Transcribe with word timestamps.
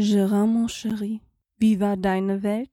Gérard, 0.00 0.46
mon 0.46 0.66
chéri, 0.66 1.20
wie 1.58 1.78
war 1.78 1.98
deine 1.98 2.42
Welt? 2.42 2.70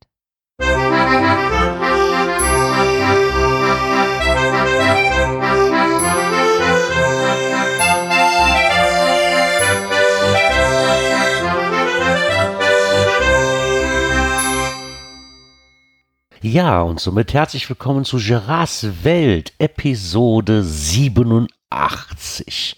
Ja, 16.42 16.82
und 16.82 17.02
somit 17.02 17.34
herzlich 17.34 17.68
willkommen 17.68 18.06
zu 18.06 18.20
Gerards 18.20 18.88
Welt, 19.04 19.52
Episode 19.60 20.64
87. 20.64 22.78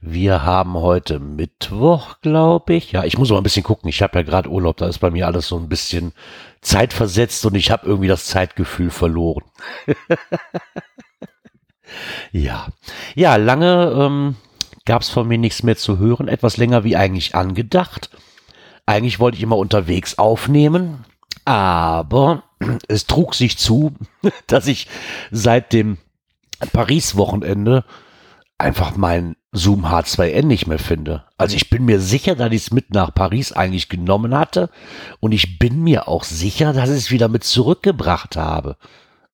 Wir 0.00 0.44
haben 0.44 0.74
heute 0.74 1.18
Mittwoch, 1.18 2.20
glaube 2.20 2.74
ich. 2.74 2.92
Ja, 2.92 3.04
ich 3.04 3.18
muss 3.18 3.30
mal 3.30 3.38
ein 3.38 3.42
bisschen 3.42 3.62
gucken. 3.62 3.88
Ich 3.88 4.02
habe 4.02 4.18
ja 4.18 4.24
gerade 4.24 4.50
Urlaub, 4.50 4.76
da 4.76 4.86
ist 4.86 4.98
bei 4.98 5.10
mir 5.10 5.26
alles 5.26 5.48
so 5.48 5.56
ein 5.56 5.68
bisschen 5.68 6.12
zeitversetzt 6.60 7.44
und 7.46 7.54
ich 7.54 7.70
habe 7.70 7.86
irgendwie 7.86 8.08
das 8.08 8.26
Zeitgefühl 8.26 8.90
verloren. 8.90 9.44
ja, 12.32 12.68
ja, 13.14 13.36
lange 13.36 13.92
ähm, 13.98 14.36
gab 14.84 15.02
es 15.02 15.08
von 15.08 15.26
mir 15.26 15.38
nichts 15.38 15.62
mehr 15.62 15.76
zu 15.76 15.98
hören. 15.98 16.28
Etwas 16.28 16.56
länger 16.56 16.84
wie 16.84 16.96
eigentlich 16.96 17.34
angedacht. 17.34 18.10
Eigentlich 18.84 19.18
wollte 19.18 19.36
ich 19.36 19.42
immer 19.42 19.56
unterwegs 19.56 20.18
aufnehmen, 20.18 21.04
aber 21.44 22.44
es 22.88 23.06
trug 23.06 23.34
sich 23.34 23.58
zu, 23.58 23.94
dass 24.46 24.66
ich 24.66 24.88
seit 25.30 25.72
dem 25.72 25.98
Paris-Wochenende 26.72 27.84
einfach 28.58 28.96
mein 28.96 29.36
Zoom 29.56 29.86
H2N 29.86 30.44
nicht 30.44 30.66
mehr 30.66 30.78
finde. 30.78 31.24
Also 31.38 31.56
ich 31.56 31.70
bin 31.70 31.84
mir 31.84 32.00
sicher, 32.00 32.34
dass 32.34 32.52
ich 32.52 32.62
es 32.62 32.70
mit 32.70 32.92
nach 32.92 33.14
Paris 33.14 33.52
eigentlich 33.52 33.88
genommen 33.88 34.36
hatte 34.36 34.70
und 35.20 35.32
ich 35.32 35.58
bin 35.58 35.82
mir 35.82 36.08
auch 36.08 36.24
sicher, 36.24 36.72
dass 36.72 36.90
ich 36.90 36.96
es 36.96 37.10
wieder 37.10 37.28
mit 37.28 37.44
zurückgebracht 37.44 38.36
habe. 38.36 38.76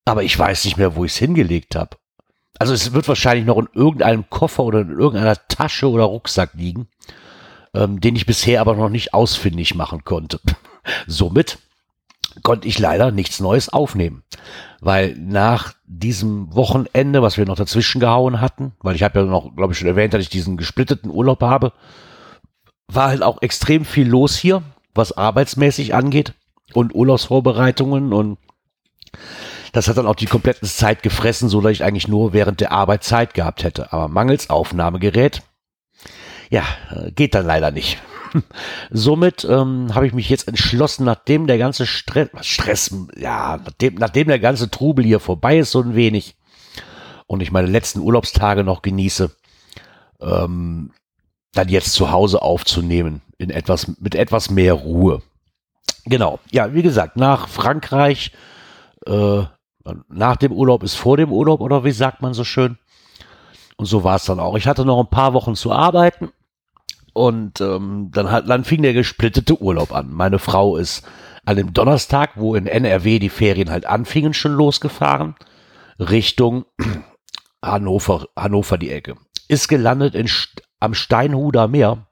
Aber 0.05 0.23
ich 0.23 0.39
weiß 0.39 0.65
nicht 0.65 0.77
mehr, 0.77 0.97
wo 0.97 1.05
ich 1.05 1.13
es 1.13 1.19
hingelegt 1.19 1.77
habe. 1.77 1.97
Also 2.59 2.75
es 2.75 2.93
wird 2.93 3.09
wahrscheinlich 3.09 3.47
noch 3.47 3.59
in 3.59 3.69
irgendeinem 3.75 4.29
Koffer 4.31 4.65
oder 4.65 4.81
in 4.81 4.91
irgendeiner 4.91 5.37
Tasche 5.49 5.91
oder 5.91 6.05
Rucksack 6.05 6.55
liegen, 6.55 6.89
ähm, 7.75 8.01
den 8.01 8.17
ich 8.17 8.27
bisher 8.27 8.61
aber 8.61 8.77
noch 8.77 8.89
nicht 8.89 9.15
ausfindig 9.15 9.75
machen 9.75 10.05
konnte. 10.05 10.41
Somit 11.07 11.59
konnte 12.43 12.69
ich 12.69 12.79
leider 12.79 13.11
nichts 13.11 13.41
Neues 13.41 13.69
aufnehmen. 13.69 14.23
Weil 14.81 15.15
nach 15.17 15.75
diesem 15.85 16.55
Wochenende, 16.55 17.23
was 17.23 17.37
wir 17.37 17.47
noch 17.47 17.57
dazwischen 17.57 18.01
gehauen 18.01 18.41
hatten, 18.41 18.73
weil 18.81 18.97
ich 18.97 19.03
habe 19.03 19.21
ja 19.21 19.25
noch, 19.27 19.55
glaube 19.55 19.73
ich, 19.73 19.79
schon 19.79 19.89
erwähnt, 19.89 20.15
dass 20.15 20.23
ich 20.23 20.29
diesen 20.29 20.57
gesplitteten 20.57 21.11
Urlaub 21.11 21.41
habe, 21.43 21.73
war 22.89 23.09
halt 23.09 23.23
auch 23.23 23.41
extrem 23.43 23.85
viel 23.85 24.09
los 24.09 24.37
hier, 24.37 24.63
was 24.95 25.17
arbeitsmäßig 25.17 25.95
angeht 25.95 26.35
und 26.75 26.95
Urlaubsvorbereitungen 26.95 28.13
und 28.13 28.39
das 29.73 29.89
hat 29.89 29.97
dann 29.97 30.07
auch 30.07 30.17
die 30.17 30.27
komplette 30.27 30.67
Zeit 30.67 31.03
gefressen, 31.03 31.49
so 31.49 31.61
dass 31.61 31.73
ich 31.73 31.85
eigentlich 31.85 32.09
nur 32.09 32.33
während 32.35 32.61
der 32.61 32.73
Arbeit 32.73 33.05
Zeit 33.05 33.33
gehabt 33.33 33.65
hätte. 33.65 33.93
Aber 33.93 34.09
mangels 34.09 34.51
Aufnahmegerät, 34.51 35.43
ja, 36.51 36.63
geht 37.15 37.35
dann 37.35 37.47
leider 37.47 37.71
nicht. 37.71 37.99
Somit 38.91 39.45
ähm, 39.45 39.95
habe 39.95 40.07
ich 40.07 40.13
mich 40.13 40.29
jetzt 40.29 40.49
entschlossen, 40.49 41.05
nachdem 41.05 41.47
der 41.47 41.59
ganze 41.59 41.87
Stress, 41.87 42.29
Stress, 42.43 42.95
ja, 43.17 43.59
nachdem, 43.65 43.95
nachdem 43.97 44.29
der 44.29 44.39
ganze 44.39 44.71
Trubel 44.71 45.05
hier 45.05 45.21
vorbei 45.21 45.59
ist, 45.59 45.71
so 45.71 45.81
ein 45.81 45.95
wenig, 45.95 46.37
und 47.27 47.41
ich 47.41 47.53
meine 47.53 47.69
letzten 47.69 48.01
Urlaubstage 48.01 48.65
noch 48.65 48.83
genieße, 48.83 49.31
ähm, 50.21 50.93
dann 51.53 51.69
jetzt 51.69 51.93
zu 51.93 52.11
Hause 52.11 52.43
aufzunehmen, 52.43 53.23
in 53.39 53.51
etwas, 53.51 53.89
mit 54.01 54.15
etwas 54.15 54.51
mehr 54.51 54.75
Ruhe. 54.75 55.23
Genau, 56.05 56.39
ja, 56.51 56.75
wie 56.75 56.83
gesagt, 56.83 57.17
nach 57.17 57.49
Frankreich, 57.49 58.33
äh, 59.07 59.43
nach 60.09 60.37
dem 60.37 60.53
Urlaub 60.53 60.83
ist 60.83 60.95
vor 60.95 61.17
dem 61.17 61.33
Urlaub, 61.33 61.61
oder 61.61 61.85
wie 61.85 61.93
sagt 61.93 62.23
man 62.23 62.35
so 62.35 62.45
schön? 62.45 62.79
Und 63.77 63.87
so 63.87 64.05
war 64.05 64.17
es 64.17 64.25
dann 64.25 64.39
auch. 64.39 64.57
Ich 64.57 64.67
hatte 64.67 64.85
noch 64.85 65.01
ein 65.01 65.11
paar 65.11 65.35
Wochen 65.35 65.57
zu 65.57 65.73
arbeiten 65.73 66.31
und 67.13 67.61
ähm, 67.61 68.11
dann, 68.13 68.31
hat, 68.31 68.49
dann 68.49 68.65
fing 68.65 68.83
der 68.83 68.93
gesplittete 68.93 69.61
Urlaub 69.61 69.93
an. 69.93 70.13
Meine 70.13 70.39
Frau 70.39 70.77
ist 70.77 71.07
an 71.45 71.57
dem 71.57 71.73
Donnerstag, 71.73 72.31
wo 72.37 72.55
in 72.55 72.67
NRW 72.67 73.19
die 73.19 73.29
Ferien 73.29 73.71
halt 73.71 73.87
anfingen, 73.87 74.35
schon 74.35 74.53
losgefahren, 74.53 75.35
Richtung 75.99 76.65
Hannover, 77.63 78.27
Hannover 78.37 78.79
die 78.79 78.91
Ecke. 78.91 79.17
Ist 79.49 79.69
gelandet 79.69 80.15
in, 80.15 80.31
am 80.81 80.95
Steinhuder 80.95 81.69
Meer, 81.69 82.07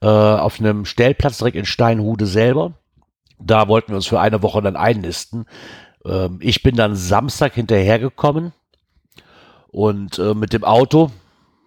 äh, 0.00 0.06
auf 0.06 0.58
einem 0.58 0.84
Stellplatz 0.84 1.38
direkt 1.38 1.56
in 1.56 1.66
Steinhude 1.66 2.26
selber. 2.26 2.74
Da 3.38 3.68
wollten 3.68 3.92
wir 3.92 3.96
uns 3.96 4.06
für 4.06 4.20
eine 4.20 4.42
Woche 4.42 4.62
dann 4.62 4.76
einnisten. 4.76 5.46
Ähm, 6.04 6.38
ich 6.40 6.62
bin 6.62 6.76
dann 6.76 6.96
Samstag 6.96 7.54
hinterhergekommen 7.54 8.52
und 9.68 10.18
äh, 10.18 10.34
mit 10.34 10.52
dem 10.52 10.64
Auto 10.64 11.10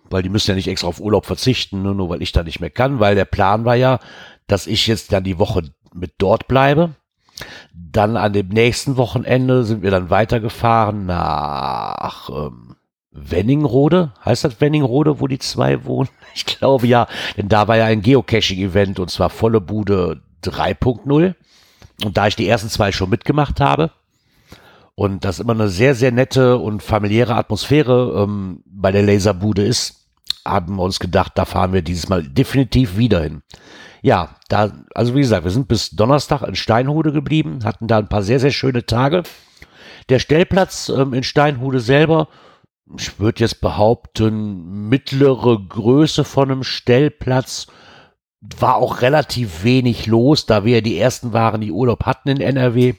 weil 0.10 0.24
die 0.24 0.30
müssen 0.30 0.52
ja 0.52 0.56
nicht 0.56 0.68
extra 0.68 0.88
auf 0.88 1.00
Urlaub 1.00 1.26
verzichten, 1.26 1.82
nur, 1.82 1.96
nur 1.96 2.10
weil 2.10 2.22
ich 2.22 2.32
da 2.32 2.44
nicht 2.44 2.60
mehr 2.60 2.70
kann, 2.70 3.00
weil 3.00 3.16
der 3.16 3.26
Plan 3.26 3.66
war 3.66 3.76
ja, 3.76 4.00
dass 4.48 4.68
ich 4.68 4.88
jetzt 4.88 5.12
dann 5.12 5.24
die 5.24 5.40
Woche 5.40 5.64
mit 5.94 6.14
dort 6.18 6.48
bleibe. 6.48 6.96
Dann 7.74 8.18
an 8.18 8.34
dem 8.34 8.50
nächsten 8.50 8.98
Wochenende 8.98 9.64
sind 9.64 9.82
wir 9.82 9.92
dann 9.92 10.10
weitergefahren 10.10 11.06
nach 11.06 12.30
ähm, 12.30 12.76
Wenningrode. 13.12 14.14
Heißt 14.24 14.44
das 14.44 14.62
Wenningrode, 14.62 15.20
wo 15.20 15.28
die 15.28 15.40
zwei 15.40 15.86
wohnen? 15.86 16.10
Ich 16.38 16.46
glaube 16.46 16.86
ja, 16.86 17.08
denn 17.38 17.48
da 17.48 17.70
war 17.70 17.78
ja 17.78 17.86
ein 17.86 18.02
Geocaching-Event 18.02 19.00
und 19.00 19.10
zwar 19.10 19.30
volle 19.30 19.62
Bude 19.62 20.22
3.0. 20.44 21.34
Und 22.04 22.18
da 22.18 22.28
ich 22.28 22.36
die 22.36 22.46
ersten 22.46 22.68
zwei 22.68 22.92
schon 22.92 23.10
mitgemacht 23.10 23.62
habe, 23.62 23.92
und 24.96 25.26
das 25.26 25.40
immer 25.40 25.54
eine 25.54 25.68
sehr, 25.68 25.94
sehr 25.94 26.12
nette 26.12 26.58
und 26.58 26.82
familiäre 26.82 27.36
Atmosphäre 27.36 28.24
ähm, 28.24 28.64
bei 28.66 28.92
der 28.92 29.04
Laserbude 29.04 29.64
ist, 29.64 30.08
haben 30.46 30.76
wir 30.76 30.84
uns 30.84 31.00
gedacht, 31.00 31.34
da 31.36 31.46
fahren 31.46 31.74
wir 31.74 31.82
dieses 31.82 32.08
Mal 32.08 32.24
definitiv 32.24 32.98
wieder 32.98 33.22
hin. 33.22 33.42
Ja, 34.02 34.36
da, 34.48 34.72
also 34.94 35.16
wie 35.16 35.22
gesagt, 35.22 35.44
wir 35.44 35.52
sind 35.52 35.68
bis 35.68 35.90
Donnerstag 35.90 36.44
in 36.44 36.56
Steinhude 36.56 37.12
geblieben, 37.12 37.60
hatten 37.66 37.88
da 37.88 37.98
ein 37.98 38.08
paar 38.08 38.24
sehr, 38.24 38.40
sehr 38.40 38.52
schöne 38.52 38.86
Tage. 38.86 39.24
Der 40.10 40.20
Stellplatz 40.20 40.90
ähm, 40.90 41.14
in 41.14 41.24
Steinhude 41.24 41.80
selber, 41.80 42.30
ich 42.98 43.20
würde 43.20 43.42
jetzt 43.42 43.62
behaupten, 43.62 44.88
mittlere 44.88 45.60
Größe 45.60 46.24
von 46.24 46.52
einem 46.52 46.64
Stellplatz, 46.64 47.68
war 48.60 48.76
auch 48.76 49.02
relativ 49.02 49.64
wenig 49.64 50.06
los, 50.06 50.46
da 50.46 50.64
wir 50.64 50.84
die 50.84 51.00
ersten 51.00 51.34
waren, 51.34 51.62
die 51.62 51.72
Urlaub 51.72 52.06
hatten 52.06 52.30
in 52.30 52.42
NRW 52.42 52.94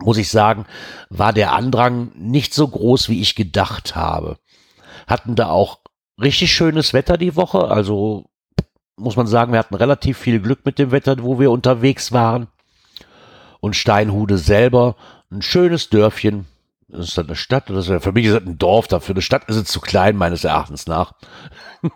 muss 0.00 0.18
ich 0.18 0.30
sagen, 0.30 0.66
war 1.10 1.32
der 1.32 1.52
Andrang 1.52 2.12
nicht 2.16 2.54
so 2.54 2.68
groß, 2.68 3.08
wie 3.08 3.20
ich 3.20 3.34
gedacht 3.34 3.96
habe. 3.96 4.38
Hatten 5.06 5.34
da 5.34 5.48
auch 5.48 5.80
richtig 6.20 6.52
schönes 6.52 6.92
Wetter 6.92 7.16
die 7.16 7.36
Woche, 7.36 7.68
also 7.68 8.30
muss 8.96 9.16
man 9.16 9.26
sagen, 9.26 9.52
wir 9.52 9.58
hatten 9.58 9.74
relativ 9.74 10.18
viel 10.18 10.40
Glück 10.40 10.64
mit 10.64 10.78
dem 10.78 10.90
Wetter, 10.90 11.22
wo 11.22 11.38
wir 11.38 11.50
unterwegs 11.50 12.12
waren. 12.12 12.48
Und 13.60 13.76
Steinhude 13.76 14.38
selber, 14.38 14.96
ein 15.30 15.42
schönes 15.42 15.88
Dörfchen. 15.88 16.46
Das 16.88 17.08
ist 17.08 17.18
eine 17.18 17.36
Stadt, 17.36 17.68
das 17.68 17.88
ist, 17.88 18.02
für 18.02 18.12
mich 18.12 18.24
ist 18.24 18.34
das 18.34 18.46
ein 18.46 18.56
Dorf, 18.56 18.88
dafür 18.88 19.14
eine 19.14 19.22
Stadt 19.22 19.44
ist 19.48 19.56
es 19.56 19.64
zu 19.64 19.80
klein, 19.80 20.16
meines 20.16 20.44
Erachtens 20.44 20.86
nach. 20.86 21.14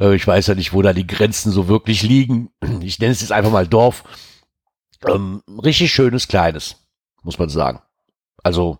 Äh, 0.00 0.16
ich 0.16 0.26
weiß 0.26 0.48
ja 0.48 0.56
nicht, 0.56 0.72
wo 0.72 0.82
da 0.82 0.92
die 0.92 1.06
Grenzen 1.06 1.52
so 1.52 1.68
wirklich 1.68 2.02
liegen. 2.02 2.50
Ich 2.80 2.98
nenne 2.98 3.12
es 3.12 3.20
jetzt 3.20 3.30
einfach 3.30 3.52
mal 3.52 3.68
Dorf. 3.68 4.02
Ähm, 5.06 5.42
richtig 5.62 5.92
schönes, 5.92 6.26
kleines 6.26 6.85
muss 7.26 7.38
man 7.38 7.50
sagen. 7.50 7.82
Also, 8.42 8.78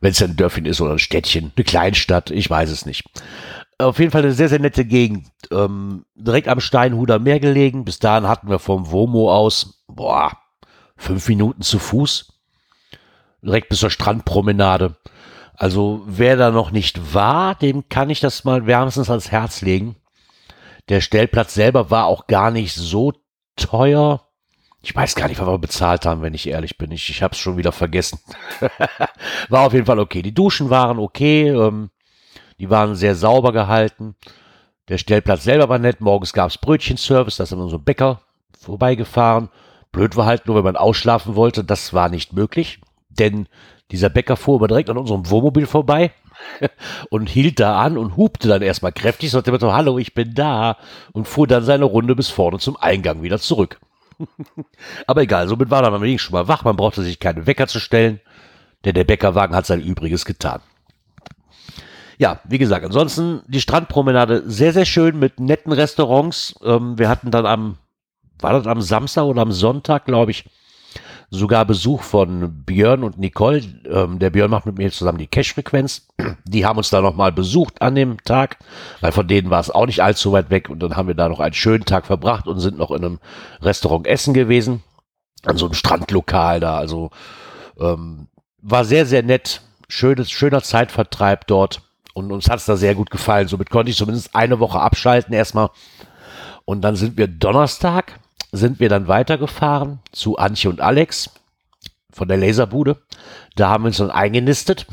wenn 0.00 0.12
es 0.12 0.22
ein 0.22 0.36
Dörfchen 0.36 0.66
ist 0.66 0.80
oder 0.80 0.92
ein 0.92 0.98
Städtchen, 0.98 1.52
eine 1.56 1.64
Kleinstadt, 1.64 2.30
ich 2.30 2.48
weiß 2.48 2.70
es 2.70 2.86
nicht. 2.86 3.04
Auf 3.78 3.98
jeden 3.98 4.10
Fall 4.10 4.22
eine 4.22 4.32
sehr, 4.32 4.48
sehr 4.48 4.60
nette 4.60 4.84
Gegend. 4.84 5.28
Ähm, 5.50 6.04
direkt 6.14 6.48
am 6.48 6.60
Steinhuder 6.60 7.18
Meer 7.18 7.40
gelegen. 7.40 7.84
Bis 7.84 7.98
dahin 7.98 8.28
hatten 8.28 8.48
wir 8.48 8.58
vom 8.58 8.90
Womo 8.90 9.32
aus, 9.32 9.84
boah, 9.88 10.32
fünf 10.96 11.28
Minuten 11.28 11.62
zu 11.62 11.78
Fuß. 11.78 12.32
Direkt 13.42 13.68
bis 13.68 13.80
zur 13.80 13.90
Strandpromenade. 13.90 14.96
Also, 15.54 16.02
wer 16.06 16.36
da 16.36 16.50
noch 16.50 16.70
nicht 16.70 17.14
war, 17.14 17.54
dem 17.54 17.88
kann 17.88 18.10
ich 18.10 18.20
das 18.20 18.44
mal 18.44 18.66
wärmstens 18.66 19.10
ans 19.10 19.32
Herz 19.32 19.62
legen. 19.62 19.96
Der 20.88 21.00
Stellplatz 21.00 21.54
selber 21.54 21.90
war 21.90 22.06
auch 22.06 22.26
gar 22.26 22.50
nicht 22.50 22.74
so 22.74 23.12
teuer. 23.56 24.27
Ich 24.88 24.96
weiß 24.96 25.16
gar 25.16 25.28
nicht, 25.28 25.38
was 25.38 25.46
wir 25.46 25.58
bezahlt 25.58 26.06
haben, 26.06 26.22
wenn 26.22 26.32
ich 26.32 26.48
ehrlich 26.48 26.78
bin. 26.78 26.90
Ich, 26.92 27.10
ich 27.10 27.22
habe 27.22 27.32
es 27.32 27.38
schon 27.38 27.58
wieder 27.58 27.72
vergessen. 27.72 28.20
war 29.50 29.66
auf 29.66 29.74
jeden 29.74 29.84
Fall 29.84 29.98
okay. 29.98 30.22
Die 30.22 30.32
Duschen 30.32 30.70
waren 30.70 30.98
okay. 30.98 31.50
Ähm, 31.50 31.90
die 32.58 32.70
waren 32.70 32.94
sehr 32.94 33.14
sauber 33.14 33.52
gehalten. 33.52 34.16
Der 34.88 34.96
Stellplatz 34.96 35.44
selber 35.44 35.68
war 35.68 35.78
nett. 35.78 36.00
Morgens 36.00 36.32
gab 36.32 36.48
es 36.48 36.56
Brötchenservice. 36.56 37.36
Da 37.36 37.44
ist 37.44 37.52
immer 37.52 37.68
so 37.68 37.78
Bäcker 37.78 38.22
vorbeigefahren. 38.58 39.50
Blöd 39.92 40.16
war 40.16 40.24
halt 40.24 40.46
nur, 40.46 40.56
wenn 40.56 40.64
man 40.64 40.76
ausschlafen 40.76 41.36
wollte. 41.36 41.64
Das 41.64 41.92
war 41.92 42.08
nicht 42.08 42.32
möglich. 42.32 42.80
Denn 43.10 43.46
dieser 43.90 44.08
Bäcker 44.08 44.38
fuhr 44.38 44.56
immer 44.56 44.68
direkt 44.68 44.88
an 44.88 44.96
unserem 44.96 45.28
Wohnmobil 45.28 45.66
vorbei 45.66 46.12
und 47.10 47.28
hielt 47.28 47.60
da 47.60 47.78
an 47.78 47.98
und 47.98 48.16
hupte 48.16 48.48
dann 48.48 48.62
erstmal 48.62 48.92
kräftig, 48.92 49.32
so, 49.32 49.42
hallo, 49.44 49.98
ich 49.98 50.14
bin 50.14 50.32
da 50.32 50.78
und 51.12 51.28
fuhr 51.28 51.46
dann 51.46 51.62
seine 51.62 51.84
Runde 51.84 52.16
bis 52.16 52.30
vorne 52.30 52.58
zum 52.58 52.78
Eingang 52.78 53.20
wieder 53.20 53.38
zurück. 53.38 53.78
Aber 55.06 55.22
egal, 55.22 55.48
somit 55.48 55.70
war 55.70 55.82
dann 55.82 55.94
am 55.94 56.02
wenigsten 56.02 56.26
schon 56.26 56.40
mal 56.40 56.48
wach. 56.48 56.64
Man 56.64 56.76
brauchte 56.76 57.02
sich 57.02 57.18
keine 57.18 57.46
Wecker 57.46 57.66
zu 57.66 57.80
stellen, 57.80 58.20
denn 58.84 58.94
der 58.94 59.04
Bäckerwagen 59.04 59.54
hat 59.54 59.66
sein 59.66 59.80
Übriges 59.80 60.24
getan. 60.24 60.60
Ja, 62.18 62.40
wie 62.44 62.58
gesagt, 62.58 62.84
ansonsten 62.84 63.42
die 63.46 63.60
Strandpromenade 63.60 64.42
sehr, 64.46 64.72
sehr 64.72 64.84
schön 64.84 65.18
mit 65.18 65.38
netten 65.38 65.72
Restaurants. 65.72 66.54
Ähm, 66.64 66.98
wir 66.98 67.08
hatten 67.08 67.30
dann 67.30 67.46
am, 67.46 67.78
war 68.40 68.52
das 68.52 68.66
am 68.66 68.80
Samstag 68.80 69.24
oder 69.24 69.42
am 69.42 69.52
Sonntag, 69.52 70.04
glaube 70.04 70.32
ich, 70.32 70.44
sogar 71.30 71.64
Besuch 71.64 72.02
von 72.02 72.64
Björn 72.64 73.04
und 73.04 73.18
Nicole. 73.18 73.62
Ähm, 73.88 74.18
der 74.18 74.30
Björn 74.30 74.50
macht 74.50 74.66
mit 74.66 74.78
mir 74.78 74.90
zusammen 74.90 75.18
die 75.18 75.26
Cash-Frequenz. 75.26 76.06
Die 76.44 76.64
haben 76.64 76.78
uns 76.78 76.90
da 76.90 77.00
nochmal 77.00 77.32
besucht 77.32 77.82
an 77.82 77.94
dem 77.94 78.22
Tag, 78.24 78.58
weil 79.00 79.12
von 79.12 79.28
denen 79.28 79.50
war 79.50 79.60
es 79.60 79.70
auch 79.70 79.86
nicht 79.86 80.02
allzu 80.02 80.32
weit 80.32 80.50
weg. 80.50 80.70
Und 80.70 80.80
dann 80.80 80.96
haben 80.96 81.08
wir 81.08 81.14
da 81.14 81.28
noch 81.28 81.40
einen 81.40 81.54
schönen 81.54 81.84
Tag 81.84 82.06
verbracht 82.06 82.46
und 82.46 82.60
sind 82.60 82.78
noch 82.78 82.90
in 82.90 83.04
einem 83.04 83.18
Restaurant 83.60 84.06
essen 84.06 84.32
gewesen. 84.32 84.82
An 85.44 85.56
so 85.56 85.66
einem 85.66 85.74
Strandlokal 85.74 86.60
da. 86.60 86.78
Also 86.78 87.10
ähm, 87.78 88.28
war 88.62 88.84
sehr, 88.84 89.06
sehr 89.06 89.22
nett. 89.22 89.60
Schönes, 89.88 90.30
schöner 90.30 90.62
Zeitvertreib 90.62 91.46
dort. 91.46 91.82
Und 92.14 92.32
uns 92.32 92.48
hat 92.48 92.58
es 92.58 92.64
da 92.64 92.76
sehr 92.76 92.94
gut 92.94 93.10
gefallen. 93.10 93.48
Somit 93.48 93.70
konnte 93.70 93.90
ich 93.90 93.96
zumindest 93.96 94.34
eine 94.34 94.60
Woche 94.60 94.80
abschalten 94.80 95.34
erstmal. 95.34 95.70
Und 96.64 96.82
dann 96.82 96.96
sind 96.96 97.16
wir 97.16 97.28
Donnerstag 97.28 98.18
sind 98.52 98.80
wir 98.80 98.88
dann 98.88 99.08
weitergefahren 99.08 100.00
zu 100.12 100.38
Antje 100.38 100.70
und 100.70 100.80
Alex 100.80 101.30
von 102.10 102.28
der 102.28 102.36
Laserbude. 102.36 102.96
Da 103.56 103.68
haben 103.68 103.84
wir 103.84 103.88
uns 103.88 103.98
dann 103.98 104.10
eingenistet 104.10 104.86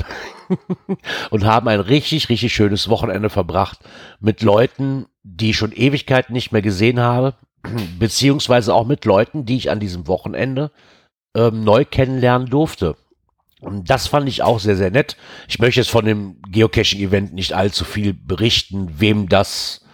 und 1.29 1.45
haben 1.45 1.67
ein 1.67 1.79
richtig, 1.79 2.29
richtig 2.29 2.53
schönes 2.53 2.89
Wochenende 2.89 3.29
verbracht 3.29 3.79
mit 4.19 4.41
Leuten, 4.41 5.05
die 5.23 5.51
ich 5.51 5.57
schon 5.57 5.71
Ewigkeiten 5.71 6.33
nicht 6.33 6.51
mehr 6.51 6.61
gesehen 6.61 6.99
habe, 6.99 7.35
beziehungsweise 7.99 8.73
auch 8.73 8.85
mit 8.85 9.05
Leuten, 9.05 9.45
die 9.45 9.57
ich 9.57 9.69
an 9.69 9.79
diesem 9.79 10.07
Wochenende 10.07 10.71
ähm, 11.35 11.63
neu 11.63 11.85
kennenlernen 11.85 12.49
durfte. 12.49 12.95
Und 13.61 13.89
das 13.89 14.07
fand 14.07 14.27
ich 14.27 14.43
auch 14.43 14.59
sehr, 14.59 14.75
sehr 14.75 14.91
nett. 14.91 15.17
Ich 15.47 15.59
möchte 15.59 15.79
jetzt 15.79 15.89
von 15.89 16.05
dem 16.05 16.41
Geocaching-Event 16.49 17.33
nicht 17.33 17.53
allzu 17.53 17.85
viel 17.85 18.13
berichten, 18.13 18.99
wem 18.99 19.27
das 19.29 19.84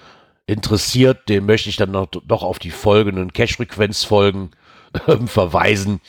interessiert, 0.51 1.29
den 1.29 1.45
möchte 1.45 1.69
ich 1.69 1.77
dann 1.77 1.91
noch, 1.91 2.07
doch 2.07 2.43
auf 2.43 2.59
die 2.59 2.71
folgenden 2.71 3.31
Cache-Frequenz-Folgen 3.31 4.51
äh, 5.07 5.17
verweisen. 5.25 6.01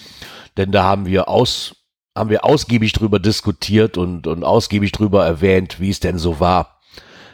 Denn 0.56 0.72
da 0.72 0.82
haben 0.82 1.06
wir 1.06 1.28
aus, 1.28 1.76
haben 2.16 2.28
wir 2.28 2.44
ausgiebig 2.44 2.92
drüber 2.92 3.20
diskutiert 3.20 3.96
und, 3.96 4.26
und 4.26 4.42
ausgiebig 4.42 4.92
drüber 4.92 5.24
erwähnt, 5.24 5.78
wie 5.78 5.90
es 5.90 6.00
denn 6.00 6.18
so 6.18 6.40
war. 6.40 6.80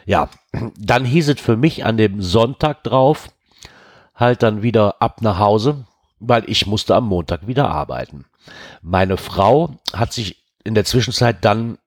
Ja, 0.05 0.29
dann 0.77 1.03
hieß 1.03 1.29
es 1.29 1.41
für 1.41 1.57
mich 1.57 1.83
an 1.83 1.97
dem 1.97 2.21
Sonntag 2.21 2.83
drauf, 2.83 3.29
halt 4.15 4.43
dann 4.43 4.61
wieder 4.61 5.01
ab 5.01 5.21
nach 5.21 5.39
Hause, 5.39 5.85
weil 6.19 6.43
ich 6.47 6.67
musste 6.67 6.95
am 6.95 7.07
Montag 7.07 7.47
wieder 7.47 7.69
arbeiten. 7.69 8.25
Meine 8.81 9.17
Frau 9.17 9.77
hat 9.93 10.13
sich 10.13 10.43
in 10.63 10.75
der 10.75 10.85
Zwischenzeit 10.85 11.43
dann 11.43 11.79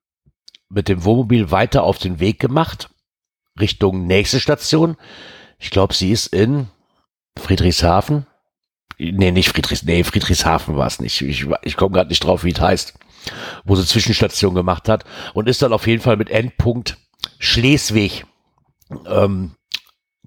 mit 0.69 0.89
dem 0.89 1.05
Wohnmobil 1.05 1.51
weiter 1.51 1.85
auf 1.85 1.99
den 1.99 2.19
Weg 2.19 2.41
gemacht 2.41 2.89
Richtung 3.61 4.07
nächste 4.07 4.41
Station. 4.41 4.97
Ich 5.59 5.71
glaube, 5.71 5.95
sie 5.95 6.11
ist 6.11 6.27
in 6.27 6.69
Friedrichshafen. 7.39 8.27
Nee, 8.99 9.31
nicht 9.31 9.49
Friedrichs, 9.49 9.83
nee, 9.83 10.05
Friedrichshafen 10.05 10.77
war 10.77 10.87
es 10.87 11.01
nicht. 11.01 11.21
Ich, 11.21 11.47
ich 11.63 11.77
komme 11.77 11.95
gerade 11.95 12.09
nicht 12.09 12.25
drauf, 12.25 12.45
wie 12.45 12.53
es 12.53 12.61
heißt, 12.61 12.95
wo 13.65 13.75
sie 13.75 13.87
Zwischenstation 13.87 14.55
gemacht 14.55 14.89
hat 14.89 15.05
und 15.35 15.49
ist 15.49 15.63
dann 15.63 15.73
auf 15.73 15.87
jeden 15.87 16.03
Fall 16.03 16.17
mit 16.17 16.31
Endpunkt 16.31 16.99
Schleswig 17.39 18.25
ähm, 19.07 19.53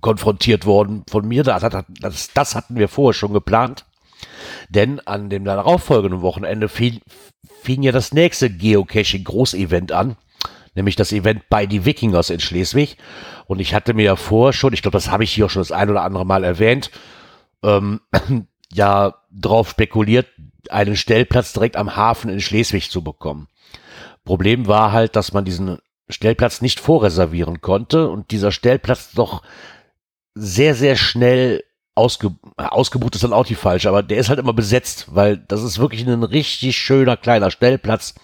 konfrontiert 0.02 0.66
worden 0.66 1.04
von 1.10 1.28
mir. 1.28 1.44
Das, 1.44 1.64
das, 2.00 2.34
das 2.34 2.56
hatten 2.56 2.76
wir 2.76 2.88
vorher 2.88 3.14
schon 3.14 3.34
geplant. 3.34 3.86
Denn 4.70 5.00
an 5.02 5.30
dem 5.30 5.46
darauffolgenden 5.46 6.22
Wochenende 6.22 6.70
fing, 6.70 7.02
fing 7.62 7.84
ja 7.84 7.92
das 7.92 8.14
nächste 8.14 8.50
Geocaching-Großevent 8.50 9.92
an 9.92 10.18
nämlich 10.76 10.96
das 10.96 11.12
Event 11.12 11.50
bei 11.50 11.66
die 11.66 11.86
Wikingers 11.86 12.30
in 12.30 12.40
Schleswig. 12.40 12.98
Und 13.48 13.60
ich 13.60 13.74
hatte 13.74 13.94
mir 13.94 14.04
ja 14.04 14.16
vor 14.16 14.54
schon, 14.54 14.74
ich 14.74 14.82
glaube, 14.82 14.98
das 14.98 15.10
habe 15.10 15.24
ich 15.24 15.32
hier 15.32 15.46
auch 15.46 15.50
schon 15.50 15.62
das 15.62 15.72
ein 15.72 15.90
oder 15.90 16.04
andere 16.04 16.26
Mal 16.26 16.44
erwähnt, 16.44 16.92
ähm, 17.64 18.02
ja 18.72 19.16
drauf 19.32 19.70
spekuliert, 19.70 20.28
einen 20.70 20.96
Stellplatz 20.96 21.54
direkt 21.54 21.78
am 21.78 21.96
Hafen 21.96 22.30
in 22.30 22.42
Schleswig 22.42 22.92
zu 22.92 23.04
bekommen. 23.04 23.48
Problem 24.24 24.68
war 24.68 24.92
halt, 24.92 25.16
dass 25.16 25.34
man 25.34 25.46
diesen 25.46 25.78
Stellplatz 26.10 26.62
nicht 26.62 26.80
vorreservieren 26.80 27.62
konnte 27.62 28.10
und 28.10 28.32
dieser 28.32 28.52
Stellplatz 28.52 29.12
doch 29.14 29.44
sehr, 30.34 30.76
sehr 30.76 30.96
schnell 30.96 31.64
ausge, 31.96 32.36
ausgebucht 32.58 33.16
ist 33.16 33.24
dann 33.24 33.34
auch 33.34 33.46
die 33.46 33.56
falsche, 33.56 33.90
aber 33.90 34.04
der 34.04 34.18
ist 34.18 34.30
halt 34.30 34.40
immer 34.40 34.54
besetzt, 34.54 35.08
weil 35.16 35.38
das 35.38 35.64
ist 35.64 35.80
wirklich 35.80 36.06
ein 36.06 36.24
richtig 36.24 36.78
schöner 36.78 37.16
kleiner 37.16 37.52
Stellplatz 37.52 38.16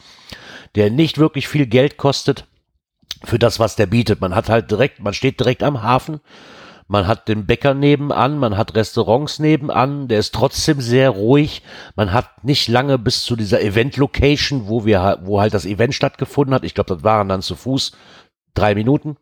der 0.76 0.90
nicht 0.90 1.18
wirklich 1.18 1.48
viel 1.48 1.66
Geld 1.66 1.98
kostet 1.98 2.46
für 3.24 3.40
das, 3.40 3.60
was 3.60 3.76
der 3.76 3.86
bietet. 3.86 4.22
Man 4.22 4.36
hat 4.36 4.50
halt 4.50 4.72
direkt, 4.72 5.00
man 5.00 5.14
steht 5.14 5.40
direkt 5.40 5.64
am 5.64 5.84
Hafen, 5.84 6.22
man 6.92 7.08
hat 7.08 7.30
den 7.30 7.46
Bäcker 7.46 7.74
nebenan, 7.74 8.38
man 8.38 8.58
hat 8.58 8.76
Restaurants 8.76 9.40
nebenan, 9.40 10.10
der 10.10 10.20
ist 10.20 10.34
trotzdem 10.36 10.82
sehr 10.82 11.10
ruhig. 11.12 11.62
Man 11.96 12.12
hat 12.12 12.44
nicht 12.44 12.68
lange 12.68 12.98
bis 12.98 13.24
zu 13.24 13.38
dieser 13.38 13.62
Event-Location, 13.62 14.68
wo 14.68 14.84
wir, 14.84 15.20
wo 15.24 15.40
halt 15.40 15.54
das 15.54 15.66
Event 15.66 15.96
stattgefunden 15.96 16.54
hat. 16.54 16.66
Ich 16.66 16.74
glaube, 16.74 16.94
das 16.94 17.04
waren 17.06 17.30
dann 17.30 17.42
zu 17.42 17.56
Fuß 17.56 17.94
drei 18.56 18.76
Minuten. 18.76 19.16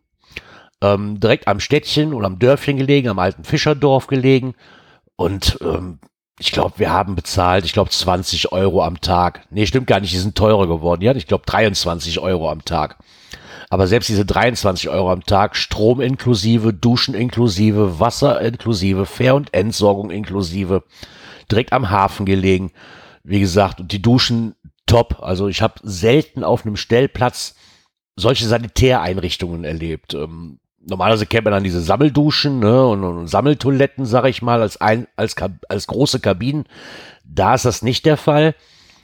Ähm, 0.81 1.19
direkt 1.19 1.47
am 1.47 1.59
Städtchen 1.59 2.15
oder 2.15 2.25
am 2.25 2.39
Dörfchen 2.39 2.77
gelegen, 2.77 3.07
am 3.07 3.19
alten 3.19 3.43
Fischerdorf 3.43 4.07
gelegen. 4.07 4.55
Und 5.15 5.59
ähm, 5.61 5.99
ich 6.39 6.51
glaube, 6.51 6.75
wir 6.77 6.91
haben 6.91 7.15
bezahlt, 7.15 7.65
ich 7.65 7.73
glaube 7.73 7.89
20 7.89 8.51
Euro 8.51 8.83
am 8.83 9.01
Tag. 9.01 9.45
Nee, 9.49 9.65
stimmt 9.65 9.87
gar 9.87 9.99
nicht, 9.99 10.13
die 10.13 10.17
sind 10.17 10.35
teurer 10.35 10.67
geworden. 10.67 11.01
Ja, 11.01 11.13
ich 11.13 11.27
glaube 11.27 11.43
23 11.45 12.19
Euro 12.19 12.49
am 12.49 12.63
Tag. 12.63 12.97
Aber 13.69 13.85
selbst 13.87 14.09
diese 14.09 14.25
23 14.25 14.89
Euro 14.89 15.11
am 15.11 15.23
Tag, 15.25 15.55
Strom 15.55 16.01
inklusive, 16.01 16.73
Duschen 16.73 17.13
inklusive, 17.13 17.99
Wasser 17.99 18.41
inklusive, 18.41 19.05
Fair- 19.05 19.35
und 19.35 19.53
Entsorgung 19.53 20.09
inklusive, 20.09 20.83
direkt 21.51 21.73
am 21.73 21.89
Hafen 21.89 22.25
gelegen. 22.25 22.71
Wie 23.23 23.41
gesagt, 23.41 23.81
und 23.81 23.91
die 23.91 24.01
Duschen 24.01 24.55
top. 24.87 25.21
Also 25.21 25.49
ich 25.49 25.61
habe 25.61 25.75
selten 25.83 26.43
auf 26.43 26.65
einem 26.65 26.77
Stellplatz 26.77 27.55
solche 28.15 28.47
Sanitäreinrichtungen 28.47 29.65
erlebt. 29.65 30.13
Ähm, 30.13 30.59
normalerweise 30.85 31.25
kennt 31.25 31.45
man 31.45 31.53
dann 31.53 31.63
diese 31.63 31.81
Sammelduschen 31.81 32.59
ne, 32.59 32.87
und, 32.87 33.03
und 33.03 33.27
Sammeltoiletten, 33.27 34.05
sag 34.05 34.25
ich 34.25 34.41
mal, 34.41 34.61
als, 34.61 34.79
ein, 34.79 35.07
als, 35.15 35.35
als 35.67 35.87
große 35.87 36.19
Kabinen. 36.19 36.65
Da 37.23 37.55
ist 37.55 37.65
das 37.65 37.81
nicht 37.81 38.05
der 38.05 38.17
Fall. 38.17 38.55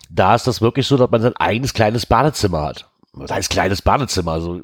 Da 0.10 0.36
ist 0.36 0.48
das 0.48 0.62
wirklich 0.62 0.88
so, 0.88 0.98
dass 0.98 1.12
man 1.12 1.22
sein 1.22 1.36
eigenes 1.36 1.74
kleines 1.74 2.06
Badezimmer 2.06 2.64
hat. 2.64 2.90
Was 3.14 3.32
heißt 3.32 3.50
kleines 3.50 3.82
Badezimmer? 3.82 4.34
Also, 4.34 4.62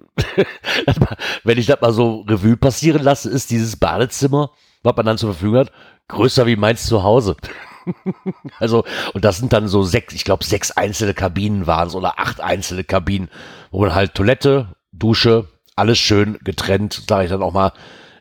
wenn 1.44 1.58
ich 1.58 1.68
das 1.68 1.82
mal 1.82 1.94
so 1.94 2.22
Revue 2.28 2.58
passieren 2.58 3.02
lasse, 3.02 3.30
ist 3.30 3.50
dieses 3.50 3.78
Badezimmer, 3.78 4.52
was 4.84 4.96
man 4.96 5.06
dann 5.06 5.18
zur 5.18 5.34
Verfügung 5.34 5.60
hat, 5.60 5.72
größer 6.10 6.46
wie 6.46 6.58
meins 6.58 6.86
zu 6.86 7.04
Hause. 7.04 7.38
also, 8.60 8.84
und 9.14 9.24
das 9.24 9.38
sind 9.38 9.54
dann 9.54 9.68
so 9.68 9.84
sechs, 9.84 10.14
ich 10.14 10.26
glaube, 10.26 10.44
sechs 10.44 10.72
einzelne 10.72 11.14
Kabinen 11.14 11.66
waren 11.66 11.88
es 11.88 11.96
oder 11.96 12.20
acht 12.20 12.42
einzelne 12.42 12.84
Kabinen, 12.84 13.30
wo 13.72 13.82
man 13.82 13.96
halt 13.96 14.14
Toilette, 14.14 14.76
Dusche, 14.92 15.48
alles 15.76 15.98
schön 15.98 16.38
getrennt, 16.44 17.04
sage 17.08 17.26
ich 17.26 17.30
dann 17.30 17.44
auch 17.44 17.54
mal, 17.54 17.74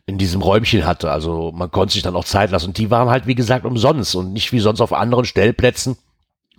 in 0.07 0.19
diesem 0.19 0.43
Räumchen 0.43 0.87
hatte. 0.87 1.11
Also 1.11 1.53
man 1.55 1.71
konnte 1.71 1.95
sich 1.95 2.03
dann 2.03 2.17
auch 2.17 2.25
Zeit 2.25 2.51
lassen. 2.51 2.69
Und 2.69 2.79
die 2.79 2.91
waren 2.91 3.09
halt, 3.09 3.27
wie 3.27 3.35
gesagt, 3.35 3.65
umsonst 3.65 4.15
und 4.17 4.33
nicht 4.33 4.53
wie 4.53 4.61
sonst 4.61 4.81
auf 4.81 4.93
anderen 4.93 5.25
Stellplätzen 5.25 5.97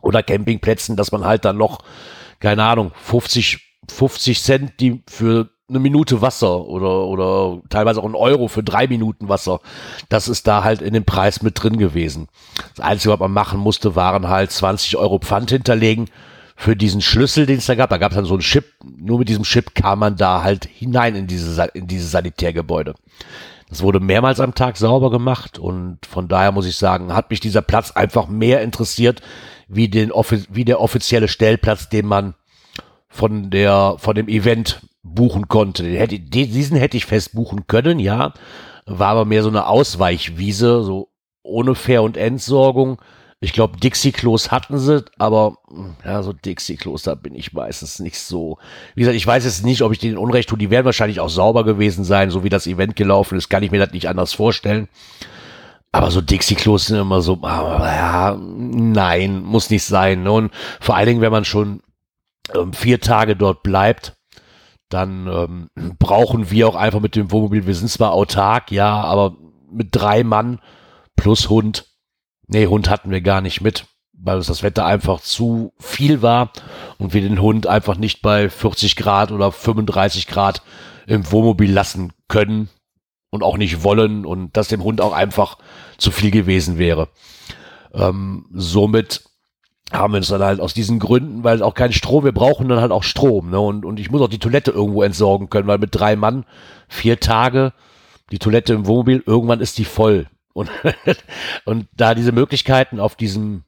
oder 0.02 0.24
Campingplätzen, 0.24 0.96
dass 0.96 1.12
man 1.12 1.26
halt 1.26 1.46
dann 1.46 1.58
noch, 1.58 1.80
keine 2.40 2.64
Ahnung, 2.64 2.92
50, 3.04 3.60
50 3.90 4.42
Cent 4.42 4.80
die 4.80 5.04
für 5.08 5.50
eine 5.72 5.80
Minute 5.80 6.22
Wasser 6.22 6.66
oder, 6.66 7.06
oder 7.06 7.62
teilweise 7.70 8.02
auch 8.02 8.06
ein 8.06 8.16
Euro 8.16 8.48
für 8.48 8.64
drei 8.64 8.88
Minuten 8.88 9.30
Wasser. 9.30 9.62
Das 10.10 10.28
ist 10.28 10.48
da 10.48 10.64
halt 10.64 10.82
in 10.82 10.94
dem 10.94 11.06
Preis 11.06 11.42
mit 11.42 11.62
drin 11.62 11.78
gewesen. 11.78 12.28
Das 12.76 12.86
Einzige, 12.86 13.14
was 13.14 13.20
man 13.20 13.32
machen 13.32 13.60
musste, 13.60 13.96
waren 13.96 14.28
halt 14.28 14.52
20 14.52 14.98
Euro 14.98 15.20
Pfand 15.20 15.50
hinterlegen 15.50 16.10
für 16.62 16.75
diesen 16.75 17.01
Schlüssel, 17.01 17.48
den 17.48 17.58
es 17.58 17.65
da 17.65 17.74
gab. 17.74 17.89
Da 17.89 17.98
gab 17.98 18.12
es 18.12 18.15
dann 18.15 18.25
so 18.25 18.36
einen 18.36 18.44
Chip. 18.44 18.65
Nur 18.84 19.18
mit 19.18 19.30
diesem 19.30 19.44
Chip 19.44 19.74
kam 19.74 19.98
man 19.98 20.15
da 20.15 20.44
halt 20.44 20.65
hinein 20.65 21.15
in 21.15 21.25
diese, 21.25 21.70
in 21.74 21.88
diese 21.88 22.08
Sanitärgebäude. 22.08 22.94
Das 23.68 23.82
wurde 23.82 24.00
mehrmals 24.00 24.39
am 24.39 24.53
Tag 24.53 24.77
sauber 24.77 25.10
gemacht 25.10 25.58
und 25.58 26.06
von 26.06 26.27
daher 26.27 26.51
muss 26.51 26.68
ich 26.68 26.77
sagen, 26.77 27.15
hat 27.15 27.32
mich 27.32 27.39
dieser 27.39 27.63
Platz 27.63 27.89
einfach 27.89 28.27
mehr 28.27 28.62
interessiert, 28.62 29.22
wie, 29.70 29.89
den, 29.89 30.12
wie 30.51 30.63
der 30.63 30.80
offizielle 30.80 31.30
Stellplatz, 31.30 31.89
den 31.89 32.06
man 32.06 32.36
von 33.08 33.50
der, 33.50 33.96
von 33.98 34.13
dem 34.13 34.27
Event 34.27 34.82
buchen 35.01 35.48
konnte. 35.48 35.82
Den 35.82 35.96
hätte, 35.96 36.20
diesen 36.20 36.77
hätte 36.77 36.96
ich 36.96 37.08
fest 37.08 37.34
buchen 37.34 37.65
können, 37.65 37.98
ja. 37.98 38.34
War 38.86 39.10
aber 39.10 39.25
mehr 39.25 39.41
so 39.41 39.50
eine 39.50 39.65
Ausweichwiese, 39.65 40.84
so 40.84 41.10
ohne 41.41 41.74
Fair- 41.74 42.03
und 42.03 42.18
Entsorgung 42.18 43.00
ich 43.44 43.54
glaube, 43.54 43.78
Dixie-Klos 43.78 44.52
hatten 44.52 44.78
sie, 44.78 45.04
aber 45.18 45.58
ja, 46.06 46.22
so 46.22 46.32
Dixie-Klos, 46.32 47.02
da 47.02 47.16
bin 47.16 47.34
ich 47.34 47.54
meistens 47.54 47.98
nicht 47.98 48.20
so. 48.20 48.60
Wie 48.94 49.02
gesagt, 49.02 49.18
ich 49.18 49.26
weiß 49.26 49.46
jetzt 49.46 49.66
nicht, 49.66 49.82
ob 49.82 49.92
ich 49.92 49.98
denen 49.98 50.20
Unrecht 50.20 50.48
tue. 50.48 50.60
Die 50.60 50.70
werden 50.70 50.86
wahrscheinlich 50.86 51.20
auch 51.20 51.30
sauber 51.30 51.66
gewesen 51.66 52.04
sein, 52.04 52.30
so 52.30 52.44
wie 52.44 52.50
das 52.50 52.68
Event 52.68 52.96
gelaufen 52.96 53.40
ist, 53.40 53.50
kann 53.50 53.64
ich 53.64 53.72
mir 53.72 53.80
das 53.80 53.94
nicht 53.94 54.08
anders 54.08 54.34
vorstellen. 54.34 54.88
aber 55.92 56.12
so 56.12 56.22
Dixie-Klos 56.22 56.86
sind 56.86 57.00
immer 57.00 57.22
so, 57.22 57.40
ah, 57.42 57.84
ja, 57.84 58.38
nein, 58.40 59.42
muss 59.42 59.72
nicht 59.72 59.86
sein. 59.86 60.22
Ne? 60.22 60.32
Und 60.32 60.52
vor 60.80 60.96
allen 60.96 61.08
Dingen, 61.08 61.22
wenn 61.22 61.32
man 61.32 61.44
schon 61.44 61.82
ähm, 62.54 62.74
vier 62.74 63.02
Tage 63.02 63.36
dort 63.36 63.64
bleibt, 63.64 64.14
dann 64.90 65.28
ähm, 65.28 65.70
brauchen 65.98 66.52
wir 66.52 66.68
auch 66.68 66.76
einfach 66.76 67.00
mit 67.00 67.16
dem 67.16 67.32
Wohnmobil, 67.32 67.66
wir 67.66 67.76
sind 67.76 67.90
zwar 67.90 68.12
autark, 68.14 68.72
ja, 68.72 69.02
aber 69.02 69.36
mit 69.72 69.90
drei 69.92 70.24
Mann 70.24 70.60
plus 71.16 71.50
Hund, 71.50 71.91
nee, 72.51 72.67
Hund 72.67 72.89
hatten 72.89 73.10
wir 73.10 73.22
gar 73.22 73.41
nicht 73.41 73.62
mit, 73.62 73.86
weil 74.13 74.38
uns 74.38 74.48
das 74.48 74.63
Wetter 74.63 74.86
einfach 74.86 75.22
zu 75.22 75.74
viel 75.79 76.22
war 76.22 76.51
und 76.98 77.13
wir 77.13 77.22
den 77.22 77.41
Hund 77.41 77.65
einfach 77.65 77.98
nicht 77.98 78.22
bei 78.22 78.50
40 78.50 78.96
Grad 78.96 79.31
oder 79.31 79.51
35 79.51 80.27
Grad 80.27 80.62
im 81.08 81.31
Wohnmobil 81.31 81.72
lassen 81.72 82.13
können 82.27 82.70
und 83.31 83.43
auch 83.43 83.58
nicht 83.58 83.84
wollen 83.84 84.25
und 84.25 84.55
dass 84.55 84.67
dem 84.67 84.84
Hund 84.84 85.01
auch 85.01 85.13
einfach 85.13 85.58
zu 85.98 86.12
viel 86.12 86.31
gewesen 86.31 86.77
wäre. 86.77 87.10
Ähm, 87.93 88.46
somit 88.53 89.24
haben 89.91 90.13
wir 90.13 90.17
uns 90.17 90.27
dann 90.27 90.41
halt 90.41 90.60
aus 90.62 90.74
diesen 90.74 91.00
Gründen, 91.00 91.43
weil 91.43 91.63
auch 91.63 91.74
kein 91.74 91.91
Strom, 91.91 92.24
wir 92.24 92.31
brauchen 92.31 92.70
dann 92.70 92.79
halt 92.79 92.91
auch 92.91 93.03
Strom, 93.03 93.50
ne? 93.50 93.60
Und, 93.60 93.84
und 93.84 94.00
ich 94.00 94.10
muss 94.10 94.22
auch 94.22 94.29
die 94.29 94.39
Toilette 94.39 94.72
irgendwo 94.72 95.03
entsorgen 95.03 95.50
können, 95.50 95.67
weil 95.67 95.79
mit 95.79 95.89
drei 95.93 96.15
Mann, 96.15 96.46
vier 96.88 97.20
Tage, 97.20 97.74
die 98.31 98.39
Toilette 98.39 98.74
im 98.74 98.88
Wohnmobil, 98.88 99.24
irgendwann 99.25 99.60
ist 99.60 99.77
die 99.77 99.86
voll. 99.86 100.27
Und, 100.53 100.70
und 101.65 101.88
da 101.93 102.15
diese 102.15 102.31
Möglichkeiten 102.31 103.00
auf 103.00 103.15
diesem 103.15 103.63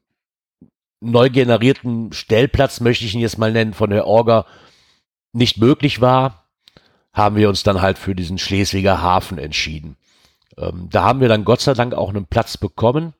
neu 1.00 1.30
generierten 1.30 2.12
Stellplatz, 2.12 2.80
möchte 2.80 3.04
ich 3.04 3.14
ihn 3.14 3.20
jetzt 3.20 3.38
mal 3.38 3.52
nennen, 3.52 3.74
von 3.74 3.90
der 3.90 4.06
Orga 4.06 4.46
nicht 5.32 5.58
möglich 5.58 6.00
war, 6.00 6.48
haben 7.12 7.36
wir 7.36 7.48
uns 7.48 7.62
dann 7.62 7.82
halt 7.82 7.98
für 7.98 8.14
diesen 8.14 8.38
Schleswiger 8.38 9.02
Hafen 9.02 9.38
entschieden. 9.38 9.96
Ähm, 10.56 10.88
da 10.90 11.04
haben 11.04 11.20
wir 11.20 11.28
dann 11.28 11.44
Gott 11.44 11.60
sei 11.60 11.74
Dank 11.74 11.94
auch 11.94 12.08
einen 12.08 12.26
Platz 12.26 12.56
bekommen. 12.56 13.14